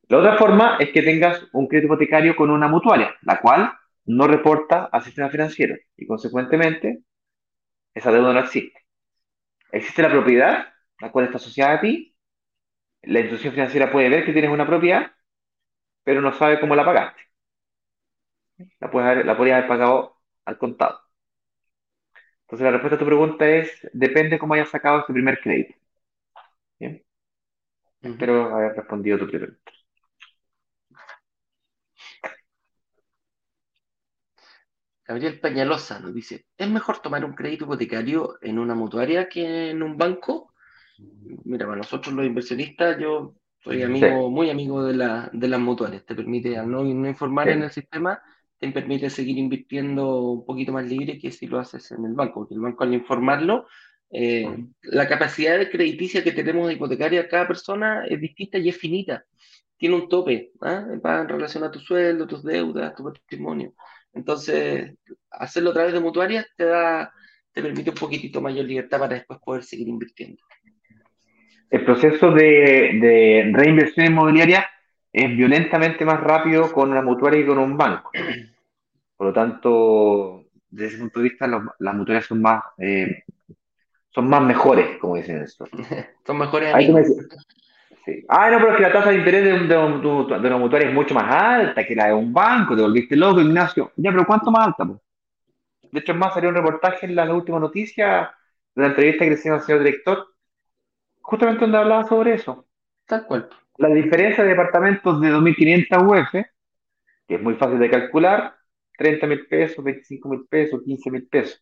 [0.10, 3.74] La otra forma es que tengas un crédito hipotecario con una mutuaria, la cual
[4.06, 7.04] no reporta al sistema financiero y consecuentemente
[7.94, 8.86] esa deuda no existe.
[9.72, 10.68] Existe la propiedad,
[11.02, 12.17] la cual está asociada a ti.
[13.08, 15.12] La institución financiera puede ver que tienes una propiedad
[16.08, 17.22] pero no sabe cómo la pagaste.
[18.80, 21.02] La, puedes haber, la podrías haber pagado al contado.
[22.44, 25.76] Entonces la respuesta a tu pregunta es, depende cómo hayas sacado ese primer crédito.
[26.80, 27.04] ¿Bien?
[28.02, 29.72] Espero haber respondido a tu pregunta.
[35.04, 39.84] Gabriel Peñalosa nos dice, ¿es mejor tomar un crédito hipotecario en una mutuaria que en
[39.84, 40.54] un banco?
[40.98, 46.06] Mira, para nosotros los inversionistas, yo soy amigo, muy amigo de, la, de las mutuales.
[46.06, 48.22] Te permite, al no, informar en el sistema,
[48.58, 52.42] te permite seguir invirtiendo un poquito más libre que si lo haces en el banco.
[52.42, 53.68] Porque el banco, al informarlo,
[54.10, 54.48] eh,
[54.84, 59.26] la capacidad de crediticia que tenemos de hipotecaria cada persona es distinta y es finita.
[59.78, 63.74] Tiene un tope, va en relación a tu sueldo, tus deudas, tu patrimonio.
[64.12, 64.96] Entonces,
[65.30, 67.14] hacerlo a través de mutuarias te da,
[67.52, 70.42] te permite un poquitito mayor libertad para después poder seguir invirtiendo
[71.70, 74.70] el proceso de, reinversión inmobiliaria
[75.12, 78.12] es violentamente más rápido con una mutuaria que con un banco.
[79.16, 81.48] Por lo tanto, desde ese punto de vista,
[81.80, 83.24] las mutuarias son más, eh,
[84.10, 85.66] son más mejores, como dicen esto.
[86.26, 86.74] son mejores
[88.06, 88.26] sí.
[88.30, 91.14] Ah, no, pero es que la tasa de interés de, de, una mutuaria es mucho
[91.14, 92.76] más alta que la de un banco.
[92.76, 93.92] Te volviste loco, Ignacio.
[93.98, 94.86] Ya, pero ¿cuánto más alta?
[95.92, 98.32] De hecho, es más, salió un reportaje en la, última noticia
[98.76, 100.28] de la entrevista que le hicieron al señor director
[101.28, 102.66] justamente donde hablaba sobre eso.
[103.06, 103.50] Tal cual.
[103.78, 106.32] La diferencia de departamentos de 2.500 UF,
[107.28, 108.56] que es muy fácil de calcular,
[108.98, 111.62] 30 mil pesos, 25 mil pesos, 15 mil pesos.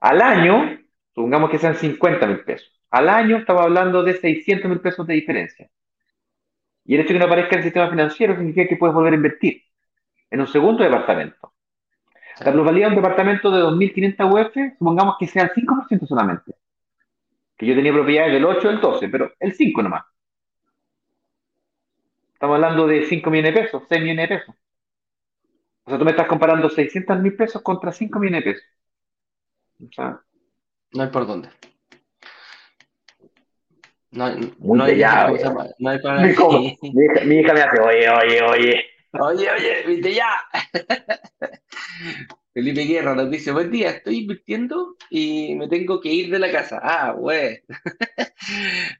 [0.00, 0.76] Al año,
[1.14, 2.68] supongamos que sean 50 mil pesos.
[2.90, 5.70] Al año estamos hablando de 600 mil pesos de diferencia.
[6.84, 9.12] Y el hecho de que no aparezca en el sistema financiero significa que puedes volver
[9.12, 9.62] a invertir
[10.30, 11.52] en un segundo departamento.
[12.44, 16.54] La plusvalía de un departamento de 2.500 UF, supongamos que sea el 5% solamente
[17.58, 20.04] que yo tenía propiedades del 8 el 12, pero el 5 nomás.
[22.32, 24.54] Estamos hablando de 5 millones de pesos, 6 millones de pesos.
[25.82, 28.68] O sea, tú me estás comparando 600 mil pesos contra 5 millones de pesos.
[29.80, 30.20] O sea,
[30.92, 31.48] no hay por dónde.
[34.12, 35.28] No, hay, no hay, ya,
[35.78, 36.22] no hay para...
[36.22, 38.84] mi, hija, mi hija me hace, oye, oye, oye.
[39.12, 40.30] Oye, oye, viste ya.
[42.58, 46.50] Felipe Guerra nos dice, buen día, estoy invirtiendo y me tengo que ir de la
[46.50, 46.80] casa.
[46.82, 47.60] Ah, güey.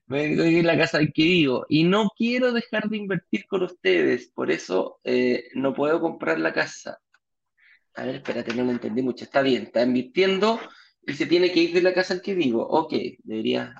[0.06, 2.98] me tengo que ir de la casa en que vivo y no quiero dejar de
[2.98, 7.00] invertir con ustedes, por eso eh, no puedo comprar la casa.
[7.96, 9.24] A ver, espérate, no lo entendí mucho.
[9.24, 10.60] Está bien, está invirtiendo
[11.04, 12.64] y se tiene que ir de la casa en que vivo.
[12.64, 12.94] Ok,
[13.24, 13.74] debería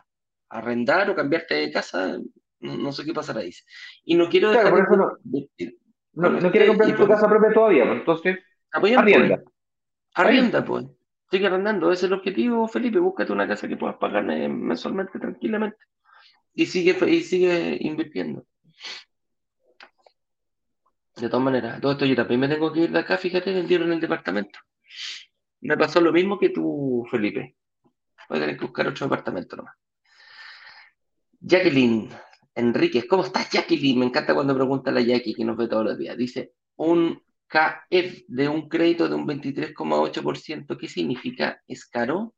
[0.49, 2.19] arrendar o cambiarte de casa,
[2.59, 3.63] no, sé qué pasará, dice.
[4.05, 4.81] Y no quiero dejar de
[5.23, 5.79] invertir.
[6.15, 8.39] No, no, quiere comprar tu casa propia todavía, pues, entonces
[8.73, 9.41] arrienda.
[10.19, 10.87] Arrienda, pues.
[11.31, 12.99] Sigue arrendando, ese es el objetivo, Felipe.
[12.99, 15.79] Búscate una casa que puedas pagar mensualmente tranquilamente.
[16.55, 18.45] Y sigue, y sigue invirtiendo.
[21.17, 23.93] De todas maneras, todo esto yo también me tengo que ir de acá, fíjate, vendieron
[23.93, 24.59] el departamento.
[25.61, 27.57] Me pasó lo mismo que tú, Felipe.
[28.29, 29.75] Voy a tener que buscar otro departamento nomás.
[31.41, 32.09] Jacqueline
[32.55, 33.99] Enríquez, ¿cómo estás, Jacqueline?
[33.99, 36.17] Me encanta cuando pregunta la Jackie, que nos ve todos los días.
[36.17, 40.77] Dice, un KF de un crédito de un 23,8%.
[40.79, 41.63] ¿Qué significa?
[41.67, 42.35] ¿Es caro?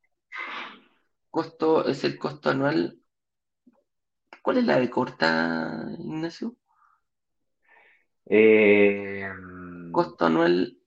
[1.31, 2.99] Costo es el costo anual.
[4.43, 6.57] ¿Cuál es la de corta, Ignacio?
[8.27, 9.29] Eh,
[9.93, 10.79] Costo anual,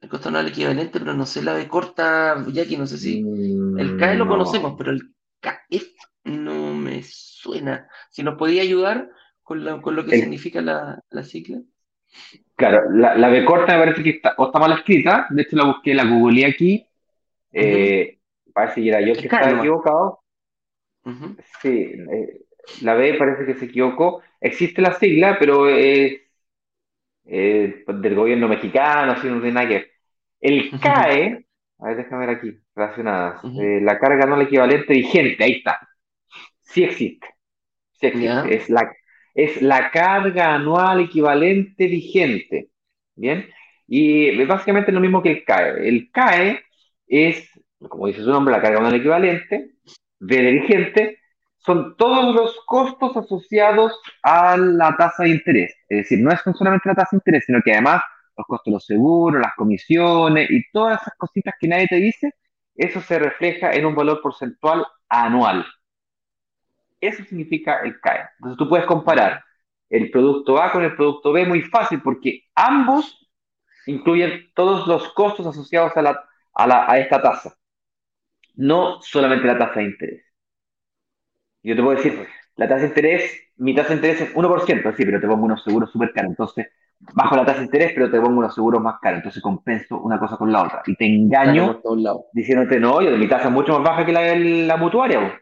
[0.00, 3.22] el costo anual equivalente, pero no sé la de corta, que no sé si.
[3.78, 4.30] El CAE lo no.
[4.30, 5.86] conocemos, pero el KF
[6.24, 7.88] no me suena.
[8.10, 9.10] Si nos podía ayudar
[9.42, 11.60] con, la- con lo que El- significa la, la sigla.
[12.56, 15.56] Claro, la, la B corta me parece que está, o está mal escrita, de hecho
[15.56, 16.86] la busqué, la googleé aquí,
[17.52, 18.18] eh,
[18.52, 20.20] parece que era yo que estaba equivocado,
[21.62, 22.40] sí, eh,
[22.82, 26.20] la B parece que se equivocó, existe la sigla, pero es
[27.26, 29.90] eh, del gobierno mexicano, así no tiene nada que ver.
[30.40, 31.46] El CAE,
[31.78, 35.78] a ver, déjame ver aquí, relacionadas, eh, la carga no equivalente vigente, ahí está,
[36.60, 37.28] sí existe,
[37.92, 38.92] sí existe, es la,
[39.38, 42.70] es la carga anual equivalente vigente,
[43.14, 43.48] ¿bien?
[43.86, 45.88] Y básicamente es lo mismo que el CAE.
[45.88, 46.60] El CAE
[47.06, 47.48] es,
[47.88, 49.74] como dice su nombre, la carga anual equivalente,
[50.18, 51.18] de vigente,
[51.56, 55.72] son todos los costos asociados a la tasa de interés.
[55.88, 58.02] Es decir, no es solamente la tasa de interés, sino que además
[58.36, 62.32] los costos de los seguros, las comisiones y todas esas cositas que nadie te dice,
[62.74, 65.64] eso se refleja en un valor porcentual anual.
[67.00, 68.28] Eso significa el CAE.
[68.38, 69.44] Entonces tú puedes comparar
[69.90, 73.28] el producto A con el producto B muy fácil porque ambos
[73.86, 76.24] incluyen todos los costos asociados a, la,
[76.54, 77.56] a, la, a esta tasa,
[78.56, 80.22] no solamente la tasa de interés.
[81.62, 82.26] Yo te puedo decir,
[82.56, 85.62] la tasa de interés, mi tasa de interés es 1%, sí, pero te pongo unos
[85.64, 86.30] seguros súper caros.
[86.30, 86.66] Entonces,
[87.14, 89.18] bajo la tasa de interés, pero te pongo unos seguros más caros.
[89.18, 90.82] Entonces, compenso una cosa con la otra.
[90.86, 91.82] Y te engaño
[92.32, 94.36] diciéndote, no, yo, mi tasa es mucho más baja que la de
[94.66, 95.32] la mutuaria, bo.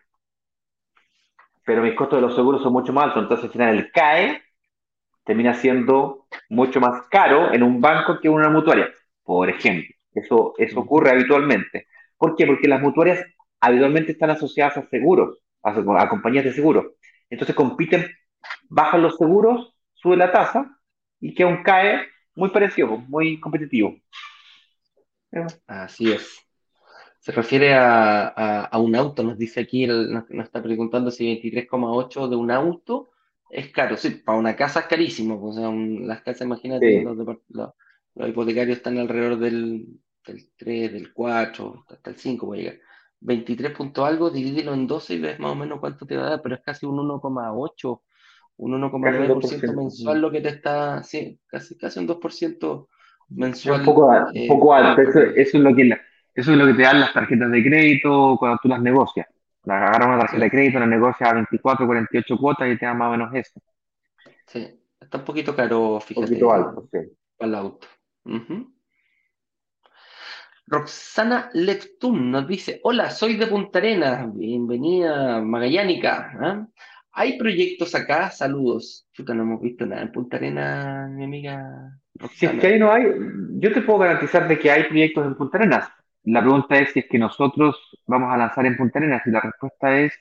[1.67, 3.25] Pero mis costos de los seguros son mucho más altos.
[3.25, 4.43] Entonces, al final, el CAE
[5.25, 8.89] termina siendo mucho más caro en un banco que en una mutuaria,
[9.25, 9.95] por ejemplo.
[10.15, 11.87] Eso, eso ocurre habitualmente.
[12.19, 12.47] ¿Por qué?
[12.47, 13.25] Porque las mutuarias
[13.61, 15.71] habitualmente están asociadas a seguros, a,
[16.03, 16.87] a compañías de seguros.
[17.31, 18.07] Entonces compiten,
[18.69, 20.79] bajan los seguros, sube la tasa
[21.21, 22.07] y queda un CAE
[22.37, 23.97] muy parecido, muy competitivo.
[25.67, 26.46] Así es.
[27.27, 31.11] Se refiere a, a, a un auto, nos dice aquí, el- nos, nos está preguntando
[31.11, 33.09] si 23,8 de un auto
[33.51, 33.97] es caro.
[33.97, 35.41] Sí, para una casa es carísimo.
[35.41, 37.05] pues, O sea, un- las casas, imagínate, Sí.
[37.05, 37.71] los, los-
[38.15, 39.89] los hipotecarios están alrededor del,
[40.25, 42.79] del 3, del 4, hasta el 5 puede llegar.
[43.19, 46.31] 23 punto algo, divídelo en 12 y ves más o menos cuánto te va a
[46.31, 48.03] dar, pero es casi un 1,8,
[48.59, 49.75] un Casi un 1,9% 2%.
[49.75, 52.89] mensual lo que te está, sí, casi, casi un 2%
[53.29, 53.81] Es mensual.
[53.81, 55.03] un poco, un eh, poco alto.
[55.03, 56.01] Eso, eso es lo que, la-
[56.37, 59.27] eso es lo que te dan las tarjetas de crédito cuando tú las negocias.
[59.65, 62.99] La agarras una tarjeta de crédito, la negocias a 24, 48 cuotas y te dan
[62.99, 63.61] más o menos eso.
[64.47, 66.99] Sí, está un poquito caro, Un fíjate, poquito alto, sí.
[67.37, 67.89] para el auto.
[70.69, 76.33] Roxana Leptun nos dice, hola, soy de Punta Arenas, bienvenida Magallánica.
[76.41, 76.67] ¿ah?
[77.13, 78.31] ¿Hay proyectos acá?
[78.31, 79.07] Saludos.
[79.13, 81.99] Chuta, no hemos visto nada en Punta Arenas, mi amiga
[82.35, 82.61] Si es Roxana.
[82.61, 83.07] que ahí no hay,
[83.59, 85.89] yo te puedo garantizar de que hay proyectos en Punta Arenas.
[86.27, 89.41] La pregunta es si es que nosotros vamos a lanzar en Punta Arenas y la
[89.41, 90.13] respuesta es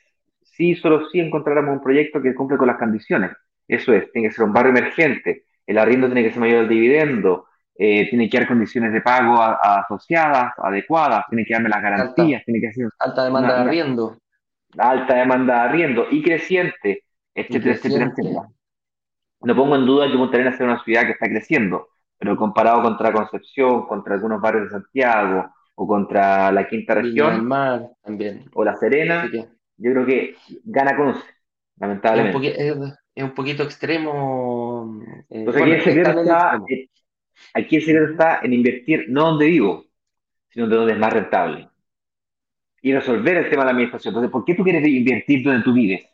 [0.41, 3.31] sí, solo si encontráramos un proyecto que cumple con las condiciones.
[3.67, 6.69] Eso es, tiene que ser un barrio emergente, el arriendo tiene que ser mayor al
[6.69, 7.47] dividendo,
[7.77, 11.81] eh, tiene que haber condiciones de pago a- a- asociadas, adecuadas, tiene que darme las
[11.81, 14.17] garantías, tiene que ser Alta demanda Una- de arriendo.
[14.77, 17.03] alta demanda de arriendo y creciente,
[17.33, 18.21] etcétera, etcétera, creciente.
[18.21, 18.47] etcétera.
[19.41, 21.87] No pongo en duda que Punta Arenas sea una ciudad que está creciendo,
[22.17, 27.89] pero comparado contra Concepción, contra algunos barrios de Santiago o contra la Quinta Región Mar
[28.03, 28.49] también.
[28.53, 29.37] o La Serena, que
[29.77, 32.67] yo creo que gana con UCE, es un, lamentablemente.
[32.69, 35.01] es- un poquito extremo.
[35.05, 36.89] eh, Entonces bueno, aquí el secreto está en el está, extremo.
[37.53, 39.85] aquí el secreto está en invertir no donde vivo,
[40.49, 41.69] sino de donde es más rentable.
[42.81, 44.11] Y resolver el tema de la administración.
[44.11, 46.05] Entonces, ¿por qué tú quieres invertir donde tú vives?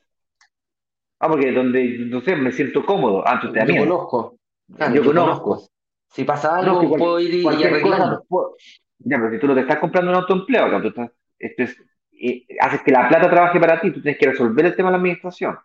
[1.20, 3.24] Ah, porque donde, no sé, me siento cómodo.
[3.28, 4.38] Ah, tú te Yo conozco.
[4.76, 5.44] Claro, Yo yo conozco.
[5.44, 5.72] conozco.
[6.10, 8.24] Si pasa algo, puedo ir y, y arreglarlo.
[8.28, 8.56] cosa,
[9.04, 11.78] ya, pero si tú no te estás comprando un autoempleo, acá tú estás, esto es,
[12.14, 14.94] eh, haces que la plata trabaje para ti, tú tienes que resolver el tema de
[14.94, 15.58] la administración.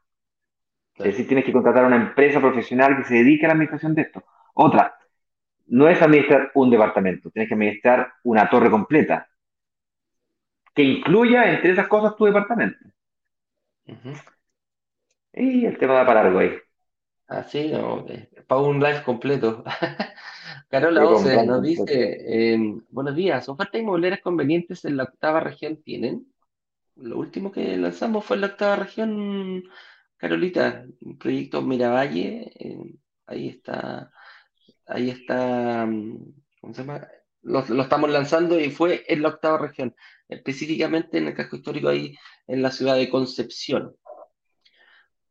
[0.96, 3.94] Es decir, tienes que contratar a una empresa profesional que se dedique a la administración
[3.94, 4.24] de esto.
[4.54, 4.96] Otra,
[5.66, 9.28] no es administrar un departamento, tienes que administrar una torre completa
[10.74, 12.78] que incluya entre esas cosas tu departamento.
[15.32, 16.56] Y el tema da para largo ahí.
[17.28, 19.64] Así, no, eh, pago un live completo.
[20.68, 21.00] Carola
[21.32, 22.58] plan nos dice, eh,
[22.90, 26.26] buenos días, ofertas inmobiliarias convenientes en la octava región tienen.
[26.96, 29.62] Lo último que lanzamos fue en la octava región,
[30.16, 30.84] Carolita,
[31.20, 32.94] proyecto Miravalle, eh,
[33.26, 34.10] ahí está
[34.86, 37.06] ahí está, mm, ¿cómo se llama?
[37.42, 39.94] Lo, lo estamos lanzando y fue en la octava región,
[40.28, 42.16] específicamente en el casco histórico ahí
[42.48, 43.94] en la ciudad de Concepción.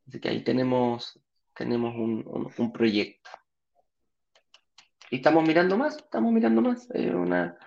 [0.07, 1.19] Así que ahí tenemos,
[1.55, 3.29] tenemos un, un- un proyecto.
[5.12, 6.89] Y estamos mirando más, estamos mirando más.
[6.93, 7.58] eh, una,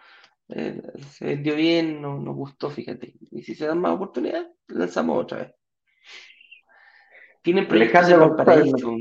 [0.48, 0.80] eh,
[1.10, 3.14] se vendió bien, no- nos gustó, fíjate.
[3.30, 5.54] Y si se dan más oportunidades, lanzamos otra vez.
[7.42, 8.96] Tienen proyectos Alejandro Valparaíso.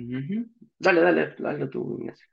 [0.79, 2.27] Dale, dale, dale tú, Ignacio.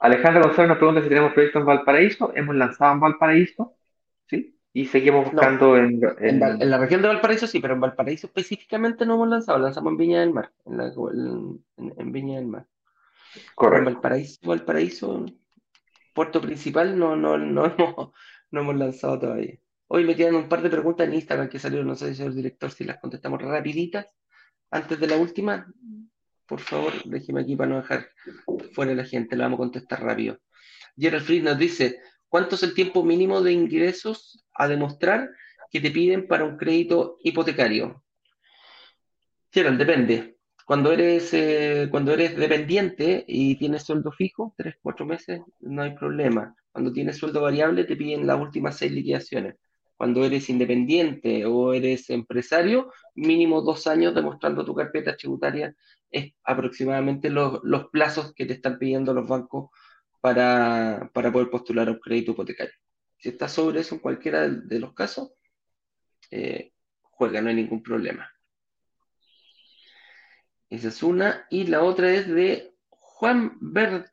[0.00, 2.32] Alejandra González nos pregunta si tenemos proyectos en Valparaíso.
[2.36, 3.74] Hemos lanzado en Valparaíso,
[4.26, 4.54] ¿sí?
[4.72, 7.74] Y seguimos No, buscando en, en, Val- en- en la región de Valparaíso sí, pero
[7.74, 11.94] en Valparaíso específicamente no hemos lanzado, lanzamos en Viña del Mar, en, la- en- en-
[11.96, 12.66] en Viña del Mar.
[13.54, 13.84] Correcto.
[13.86, 15.26] Valparaíso, Valparaíso,
[16.14, 18.12] puerto principal, no, no, no hemos,
[18.50, 19.58] no hemos lanzado todavía.
[19.86, 22.70] Hoy me quedan un par de preguntas en Instagram que salieron, no sé, señor director,
[22.70, 24.06] si las contestamos rapiditas
[24.70, 25.66] antes de la última.
[26.46, 28.08] Por favor, déjeme aquí para no dejar
[28.72, 30.38] fuera a la gente, la vamos a contestar rápido.
[30.96, 35.30] Gerald Fried nos dice, ¿cuánto es el tiempo mínimo de ingresos a demostrar
[35.70, 38.02] que te piden para un crédito hipotecario?
[39.52, 40.37] Gerald, depende.
[40.68, 45.94] Cuando eres, eh, cuando eres dependiente y tienes sueldo fijo, tres, cuatro meses, no hay
[45.96, 46.54] problema.
[46.70, 49.56] Cuando tienes sueldo variable, te piden las últimas seis liquidaciones.
[49.96, 55.74] Cuando eres independiente o eres empresario, mínimo dos años demostrando tu carpeta tributaria
[56.10, 59.70] es aproximadamente los, los plazos que te están pidiendo los bancos
[60.20, 62.74] para, para poder postular a un crédito hipotecario.
[63.16, 65.32] Si estás sobre eso en cualquiera de, los casos,
[66.30, 68.30] eh, juega, no hay ningún problema.
[70.70, 71.46] Esa es una.
[71.50, 74.10] Y la otra es de Juan Ber-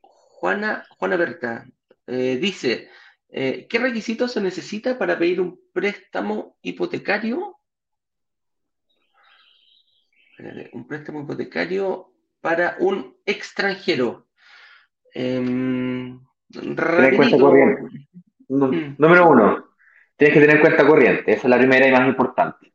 [0.00, 1.66] Juana, Juana Berta.
[2.06, 2.90] Eh, dice,
[3.30, 7.56] eh, ¿qué requisitos se necesita para pedir un préstamo hipotecario?
[10.30, 14.26] Espérate, un préstamo hipotecario para un extranjero.
[15.14, 16.18] Mm.
[18.98, 19.70] Número uno,
[20.16, 21.32] tienes que tener cuenta corriente.
[21.32, 22.73] Esa es la primera y más importante.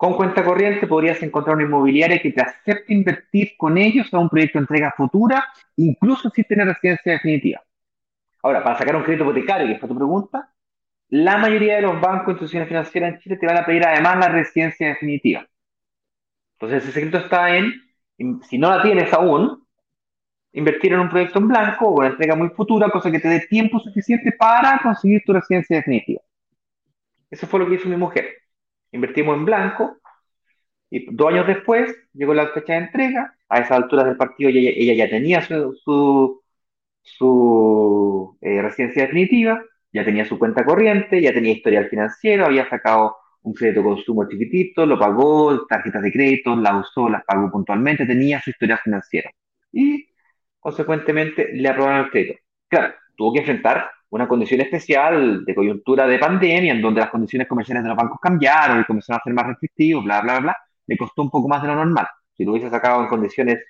[0.00, 4.30] Con cuenta corriente podrías encontrar una inmobiliaria que te acepte invertir con ellos a un
[4.30, 5.44] proyecto de entrega futura,
[5.76, 7.60] incluso sin tener residencia definitiva.
[8.42, 10.54] Ahora, para sacar un crédito hipotecario, que fue tu pregunta,
[11.10, 14.16] la mayoría de los bancos e instituciones financieras en Chile te van a pedir además
[14.16, 15.46] la residencia definitiva.
[16.54, 17.74] Entonces, el secreto está en,
[18.48, 19.66] si no la tienes aún,
[20.54, 23.40] invertir en un proyecto en blanco o una entrega muy futura, cosa que te dé
[23.40, 26.22] tiempo suficiente para conseguir tu residencia definitiva.
[27.30, 28.40] Eso fue lo que hizo mi mujer.
[28.92, 29.98] Invertimos en blanco
[30.90, 33.34] y dos años después llegó la fecha de entrega.
[33.48, 36.42] A esas alturas del partido ella, ella ya tenía su, su,
[37.02, 39.62] su eh, residencia definitiva,
[39.92, 44.28] ya tenía su cuenta corriente, ya tenía historial financiero, había sacado un crédito de consumo
[44.28, 49.30] chiquitito, lo pagó, tarjetas de crédito, la usó, las pagó puntualmente, tenía su historial financiero.
[49.72, 50.08] Y
[50.58, 52.38] consecuentemente le aprobaron el crédito.
[52.68, 57.48] Claro, tuvo que enfrentar una condición especial de coyuntura de pandemia, en donde las condiciones
[57.48, 60.56] comerciales de los bancos cambiaron y comenzaron a ser más restrictivos, bla, bla, bla,
[60.86, 62.06] le costó un poco más de lo normal.
[62.36, 63.64] Si lo hubiese sacado en condiciones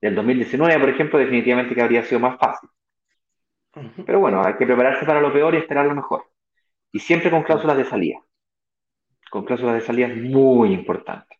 [0.00, 2.68] del 2019, por ejemplo, definitivamente que habría sido más fácil.
[4.04, 6.26] Pero bueno, hay que prepararse para lo peor y esperar lo mejor.
[6.90, 8.18] Y siempre con cláusulas de salida.
[9.30, 11.38] Con cláusulas de salida es muy importante.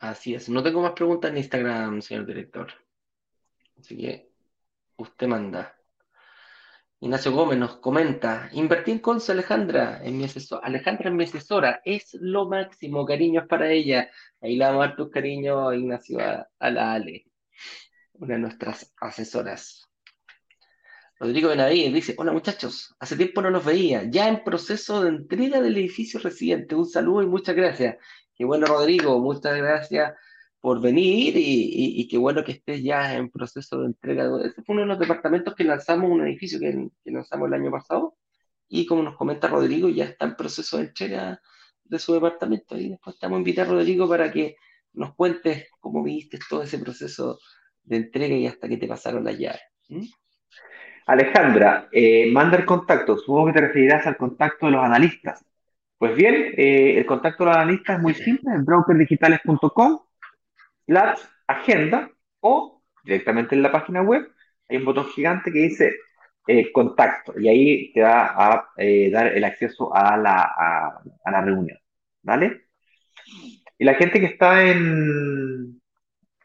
[0.00, 0.48] Así es.
[0.48, 2.68] No tengo más preguntas en Instagram, señor director.
[3.78, 4.35] Así que
[4.96, 5.74] usted manda.
[6.98, 11.82] Ignacio Gómez nos comenta, invertí en Conce Alejandra, en mi asesor, Alejandra es mi asesora,
[11.84, 14.10] es lo máximo, cariños para ella.
[14.40, 17.26] Ahí le vamos a dar tus cariños, Ignacio, a, la Ale,
[18.14, 19.82] una de nuestras asesoras.
[21.18, 25.60] Rodrigo Benavides dice, hola muchachos, hace tiempo no los veía, ya en proceso de entrega
[25.60, 27.96] del edificio residente, un saludo y muchas gracias.
[28.34, 30.14] Qué bueno Rodrigo, muchas gracias
[30.66, 34.28] por venir y, y, y, qué bueno que estés ya en proceso de entrega.
[34.44, 37.70] Ese fue uno de los departamentos que lanzamos, un edificio que, que, lanzamos el año
[37.70, 38.16] pasado
[38.66, 41.40] y como nos comenta Rodrigo, ya está en proceso de entrega
[41.84, 44.56] de su departamento y después estamos a a Rodrigo para que
[44.92, 47.38] nos cuentes cómo viste todo ese proceso
[47.84, 49.62] de entrega y hasta que te pasaron las llaves.
[49.88, 50.06] ¿Mm?
[51.06, 55.44] Alejandra, eh, manda el contacto, supongo que te referirás al contacto de los analistas.
[55.96, 60.05] Pues bien, eh, el contacto de los analistas es muy simple, en brokerdigitales.com
[60.86, 62.10] slash agenda
[62.40, 64.28] o directamente en la página web
[64.68, 65.94] hay un botón gigante que dice
[66.46, 71.30] eh, contacto y ahí te va a eh, dar el acceso a la, a, a,
[71.30, 71.78] la reunión,
[72.22, 72.66] ¿vale?
[73.78, 75.80] Y la gente que está en,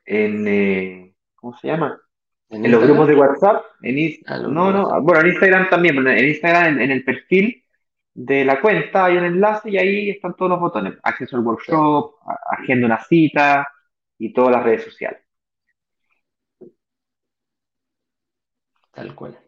[0.06, 2.02] en eh, ¿cómo se llama?
[2.50, 6.28] En, ¿En los grupos de WhatsApp, en Ah, no, no, bueno, en Instagram también, en
[6.28, 7.64] Instagram, en, en, el perfil
[8.14, 12.16] de la cuenta hay un enlace y ahí están todos los botones, acceso al workshop,
[12.50, 13.68] agenda una cita,
[14.22, 15.19] y todas las redes sociales.
[18.91, 19.39] Tal cual.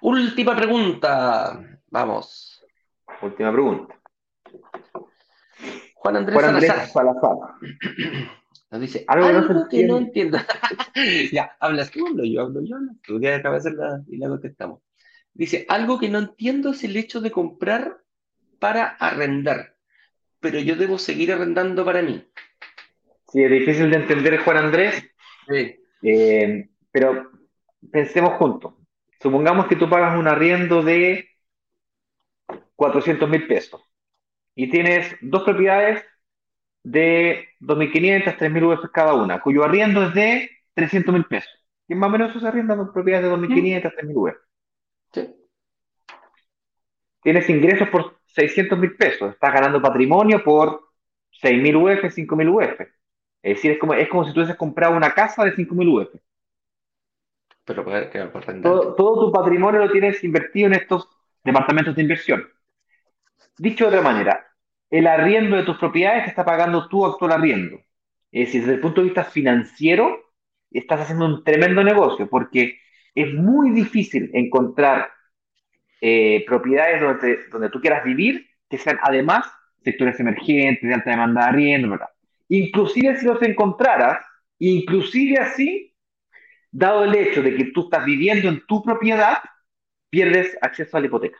[0.00, 1.80] Última pregunta.
[1.88, 2.64] Vamos.
[3.22, 3.94] Última pregunta.
[5.94, 6.88] Juan Andrés, Juan Andrés Salazar.
[6.88, 7.38] Salazar.
[8.72, 10.38] Nos dice Algo algo, que no entiendo.
[11.32, 14.80] ya, hablas tú, hablo yo, hablo yo, tú, que acabas de hacerla y la contestamos.
[15.32, 18.02] Dice, algo que no entiendo es el hecho de comprar
[18.58, 19.76] para arrendar,
[20.40, 22.24] pero yo debo seguir arrendando para mí.
[23.30, 25.04] Sí, es difícil de entender, Juan Andrés,
[25.48, 25.76] Sí.
[26.02, 27.30] eh, pero
[27.92, 28.74] pensemos juntos.
[29.20, 31.28] Supongamos que tú pagas un arriendo de
[32.76, 33.82] 400 mil pesos
[34.54, 36.04] y tienes dos propiedades
[36.82, 41.50] de 2.500, 3.000 UF cada una, cuyo arriendo es de 300 mil pesos.
[41.88, 44.36] Y más o menos eso se arrienda con propiedades de 2.500, 3.000 UF.
[45.12, 45.34] Sí.
[47.22, 50.88] Tienes ingresos por 600 mil pesos, estás ganando patrimonio por
[51.30, 52.80] 6.000 UF, 5.000 UF.
[53.42, 56.20] Es decir, es como, es como si tú hubieses comprado una casa de 5.000 UF.
[57.64, 57.84] Pero.
[58.62, 61.08] Todo, todo tu patrimonio lo tienes invertido en estos
[61.44, 62.46] departamentos de inversión.
[63.58, 64.46] Dicho de otra manera,
[64.90, 67.80] el arriendo de tus propiedades te está pagando tu actual arriendo.
[68.32, 70.18] Es decir, desde el punto de vista financiero,
[70.70, 72.78] estás haciendo un tremendo negocio porque
[73.14, 75.10] es muy difícil encontrar
[76.00, 79.50] eh, propiedades donde, donde tú quieras vivir que sean además
[79.82, 82.10] sectores emergentes, de alta demanda de arriendo, ¿verdad?
[82.50, 84.24] Inclusive si los encontraras,
[84.58, 85.94] inclusive así,
[86.72, 89.38] dado el hecho de que tú estás viviendo en tu propiedad,
[90.10, 91.38] pierdes acceso a la hipoteca.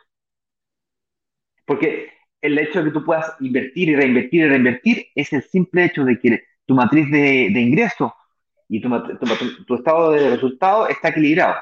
[1.65, 5.85] Porque el hecho de que tú puedas invertir y reinvertir y reinvertir es el simple
[5.85, 8.15] hecho de que tu matriz de, de ingreso
[8.69, 11.55] y tu, estado de resultado está equilibrado.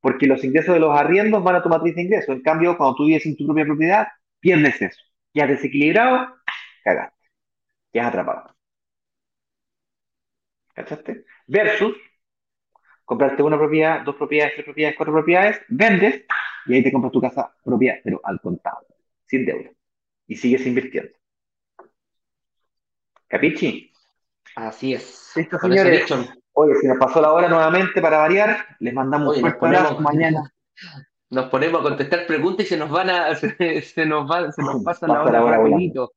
[0.00, 2.32] Porque los ingresos de los arriendos van a tu matriz de ingreso.
[2.32, 4.08] En cambio, cuando tú vives en tu propia propiedad,
[4.40, 5.00] pierdes eso.
[5.32, 6.34] Ya desequilibrado,
[6.82, 7.16] cagaste.
[7.92, 8.55] Ya atrapado.
[10.76, 11.24] ¿Cachaste?
[11.46, 11.96] Versus
[13.04, 16.24] comprarte una propiedad, dos propiedades, tres propiedades, cuatro propiedades, vendes
[16.66, 18.86] y ahí te compras tu casa propia, pero al contado,
[19.24, 19.70] sin deuda.
[20.26, 21.12] Y sigues invirtiendo.
[23.26, 23.90] ¿Capichi?
[24.56, 25.32] Así es.
[25.34, 26.04] Listo, señores.
[26.52, 30.52] Oye, si nos pasó la hora nuevamente para variar, les mandamos Oye, un fuerte mañana.
[31.30, 34.62] nos ponemos a contestar preguntas y se nos van a, se, se nos va, se
[34.62, 36.12] nos pasa la hora la hora rapidito.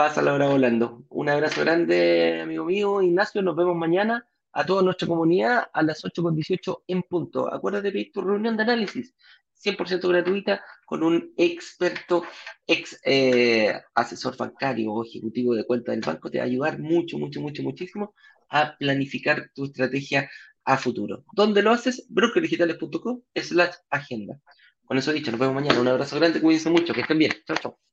[0.00, 1.04] Pasa la hora volando.
[1.10, 3.42] Un abrazo grande, amigo mío, Ignacio.
[3.42, 7.52] Nos vemos mañana a toda nuestra comunidad a las 8.18 en punto.
[7.52, 9.14] Acuérdate de pedir tu reunión de análisis
[9.62, 12.24] 100% gratuita con un experto,
[12.66, 16.30] ex eh, asesor bancario o ejecutivo de cuenta del banco.
[16.30, 18.14] Te va a ayudar mucho, mucho, mucho, muchísimo
[18.48, 20.30] a planificar tu estrategia
[20.64, 21.26] a futuro.
[21.34, 22.06] ¿Dónde lo haces?
[22.08, 24.40] brokerdigitales.com slash agenda.
[24.86, 25.78] Con eso dicho, nos vemos mañana.
[25.78, 27.32] Un abrazo grande, cuídense mucho, que estén bien.
[27.46, 27.89] Chao, chao.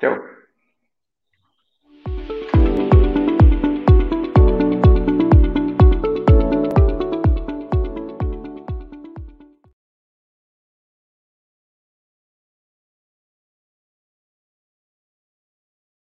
[0.00, 0.37] Chao.